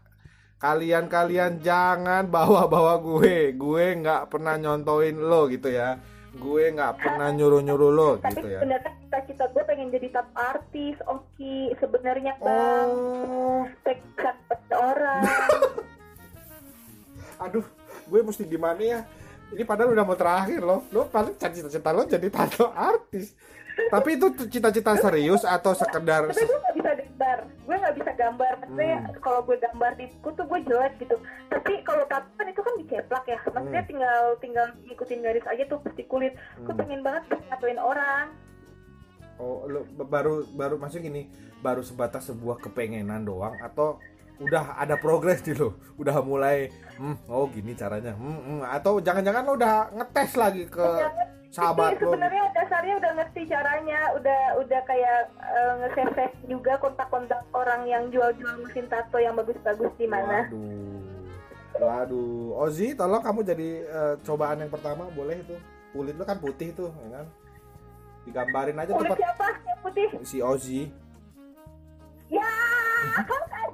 [0.59, 3.55] kalian-kalian jangan bawa-bawa gue.
[3.55, 5.99] Gue nggak pernah nyontoin lo gitu ya.
[6.39, 8.61] Gue nggak pernah nyuruh-nyuruh lo tapi gitu ya.
[8.63, 13.65] sebenarnya cita-cita gue pengen jadi top artis Oki sebenarnya bang Oh,
[14.15, 15.25] dapat orang
[17.43, 17.65] aduh,
[18.11, 19.01] gue mesti gimana ya?
[19.49, 20.85] Ini padahal udah mau terakhir loh.
[20.93, 23.33] Lo paling cita-cita lo jadi tato artis.
[23.89, 26.61] Tapi itu cita-cita serius atau sekedar tapi gue
[27.29, 29.21] gambar gue nggak bisa gambar maksudnya Hmm.
[29.21, 31.17] kalau gue gambar di buku tuh gue jelek gitu
[31.49, 33.91] tapi kalau tato kan itu kan diceplak ya maksudnya Hmm.
[33.91, 36.81] tinggal tinggal ikutin garis aja tuh pasti kulit gue Hmm.
[36.81, 38.27] pengen banget natoin orang
[39.39, 41.23] Oh, lo baru baru maksudnya gini,
[41.63, 44.03] baru sebatas sebuah kepengenan doang atau
[44.43, 45.79] udah ada progres di lo?
[45.95, 48.19] Udah mulai hmm, oh gini caranya.
[48.19, 48.61] Hmm, hmm.
[48.67, 50.83] atau jangan-jangan lo udah ngetes lagi ke
[51.49, 52.13] sahabat lo?
[52.13, 58.55] sebenarnya dasarnya udah ngerti caranya udah udah kayak uh, nge-save juga kontak-kontak orang yang jual-jual
[58.65, 60.99] mesin tato yang bagus-bagus di mana Waduh.
[61.79, 62.59] Waduh.
[62.59, 65.55] Ozi, tolong kamu jadi eh, cobaan yang pertama boleh itu.
[65.95, 67.27] Kulit lo kan putih tuh, ya kan?
[68.27, 69.19] Digambarin aja kulit Pak.
[69.23, 70.91] siapa yang putih si Ozi.
[72.29, 72.45] ya
[73.25, 73.71] kasihan.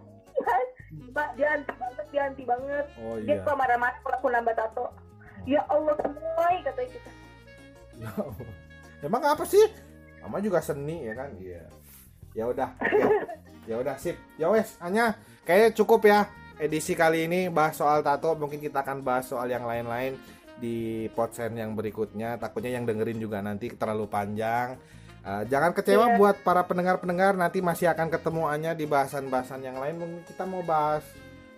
[1.11, 3.43] Mbak dia anti banget dia anti banget Oh dia iya.
[3.43, 4.87] suka marah-marah kalau aku nambah tato
[5.43, 7.11] ya Allah semuanya katanya gitu
[8.01, 8.11] Ya.
[9.07, 9.63] Emang apa sih?
[10.25, 11.31] Mama juga seni ya kan?
[11.37, 11.63] Iya.
[12.33, 12.71] Ya udah.
[12.81, 13.07] Ya,
[13.69, 14.17] ya udah sip.
[14.41, 15.15] Ya wes, hanya
[15.45, 16.27] kayaknya cukup ya
[16.57, 18.33] edisi kali ini bahas soal tato.
[18.35, 20.17] Mungkin kita akan bahas soal yang lain-lain
[20.59, 22.41] di podsen yang berikutnya.
[22.41, 24.81] Takutnya yang dengerin juga nanti terlalu panjang.
[25.25, 26.17] Eh, jangan kecewa Iya.
[26.21, 29.97] buat para pendengar-pendengar nanti masih akan ketemu Anya di bahasan-bahasan yang lain.
[29.97, 31.05] Mungkin kita mau bahas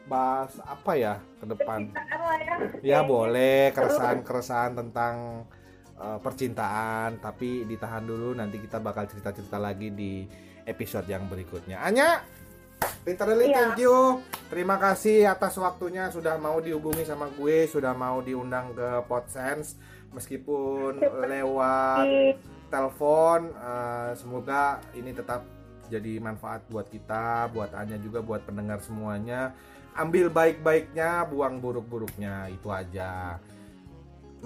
[0.07, 1.91] bahas apa ya ke depan?
[2.78, 5.47] Ya Ya boleh keresahan-keresahan tentang
[5.99, 10.13] uh, percintaan tapi ditahan dulu nanti kita bakal cerita-cerita lagi di
[10.67, 11.79] episode yang berikutnya.
[11.81, 12.23] Anya,
[13.07, 13.57] literally Iya.
[13.73, 14.21] thank you.
[14.51, 19.79] Terima kasih atas waktunya sudah mau dihubungi sama gue, sudah mau diundang ke Podsense
[20.15, 20.99] meskipun
[21.33, 22.07] lewat
[22.71, 23.51] telepon.
[23.55, 25.47] uh, semoga ini tetap
[25.87, 29.55] jadi manfaat buat kita, buat Anya juga, buat pendengar semuanya.
[29.95, 33.39] Ambil baik-baiknya, buang buruk-buruknya, itu aja.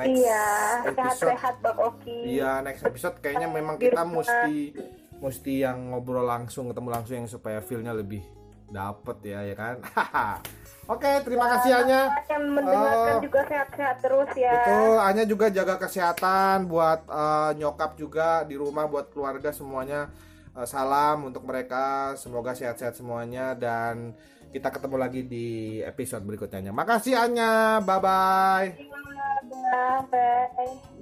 [0.01, 0.45] Next iya
[0.83, 4.73] episode, sehat-sehat Bang Oki iya next episode kayaknya memang kita mesti
[5.15, 8.25] mesti yang ngobrol langsung, ketemu langsung yang supaya feel-nya lebih
[8.67, 9.77] dapet ya, ya kan?
[10.89, 12.09] Oke, terima kasih Anya.
[12.25, 13.21] yang mendengarkan Oh.
[13.21, 18.87] juga sehat-sehat terus ya Betul, Anya juga jaga kesehatan buat eh, nyokap juga di rumah
[18.87, 20.09] buat keluarga semuanya.
[20.51, 24.17] Eh, salam untuk mereka, semoga sehat-sehat semuanya dan
[24.51, 26.75] kita ketemu lagi di episode berikutnya.
[26.75, 28.69] Makasih Anya, bye bye.
[29.51, 30.05] Bye.
[30.11, 31.00] Bye.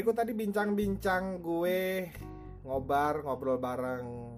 [0.00, 2.08] Berikut tadi bincang-bincang gue
[2.64, 4.32] ngobar ngobrol bareng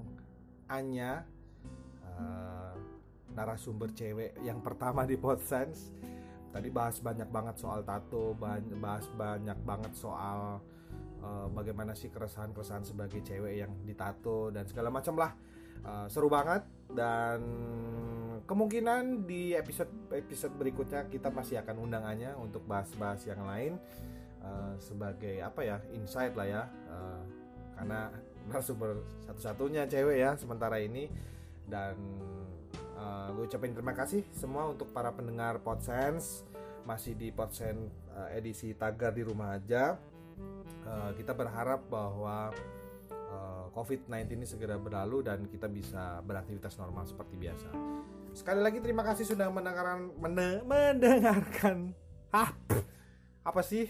[0.66, 1.22] Anya
[2.02, 2.74] eh,
[3.30, 5.94] narasumber cewek yang pertama di Podsense.
[6.50, 8.34] Tadi bahas banyak banget soal tato,
[8.74, 10.58] bahas banyak banget soal
[11.22, 15.30] eh, bagaimana sih keresahan-keresahan sebagai cewek yang ditato dan segala macam lah.
[15.86, 17.38] Eh, seru banget dan
[18.50, 23.78] kemungkinan di episode episode berikutnya kita masih akan undang Anya untuk bahas-bahas yang lain
[24.43, 27.22] eh, sebagai apa ya insight lah ya Eh,
[27.72, 28.11] karena
[28.51, 31.07] narasumber satu-satunya cewek ya sementara ini
[31.64, 31.97] dan
[32.74, 36.43] eh, gue ucapin terima kasih semua untuk para pendengar Podsense
[36.82, 39.97] masih di Podsense eh, edisi tagar di rumah aja
[40.82, 42.51] Eh, kita berharap bahwa
[43.07, 47.70] eh, COVID-19 ini segera berlalu dan kita bisa beraktivitas normal seperti biasa.
[48.34, 51.95] Sekali lagi terima kasih sudah mendengarkan mende- mendengarkan.
[52.34, 52.51] Ah,
[53.47, 53.86] apa sih?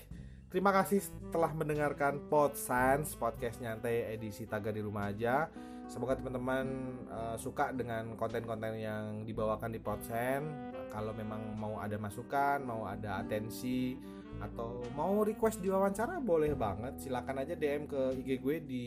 [0.52, 1.00] Terima kasih
[1.32, 5.48] telah mendengarkan Pod Science podcast nyantai edisi tagar di rumah aja.
[5.88, 6.68] Semoga teman-teman
[7.08, 10.44] eh, suka dengan konten-konten yang dibawakan di Podsen.
[10.92, 13.96] Kalau memang mau ada masukan, mau ada atensi
[14.44, 17.00] atau mau request diwawancara boleh banget.
[17.00, 18.86] Silakan aja DM ke IG gue di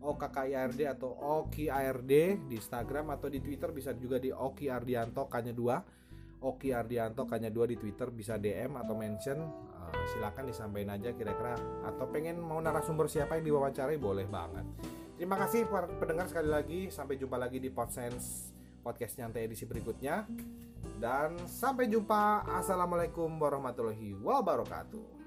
[0.00, 1.12] OKKIRD atau
[1.44, 6.48] OKIRD di Instagram atau di Twitter bisa juga di Oki Ardianto Kanya 2.
[6.48, 11.56] Oki Ardianto Kanya 2 di Twitter bisa DM atau mention Eh, silakan disampaikan aja kira-kira
[11.84, 14.64] atau pengen mau narasumber siapa yang diwawancarai boleh banget.
[15.18, 20.24] Terima kasih para pendengar sekali lagi sampai jumpa lagi di Podsense podcast nyantai edisi berikutnya.
[20.98, 25.17] dan sampai jumpa assalamualaikum warahmatullahi wabarakatuh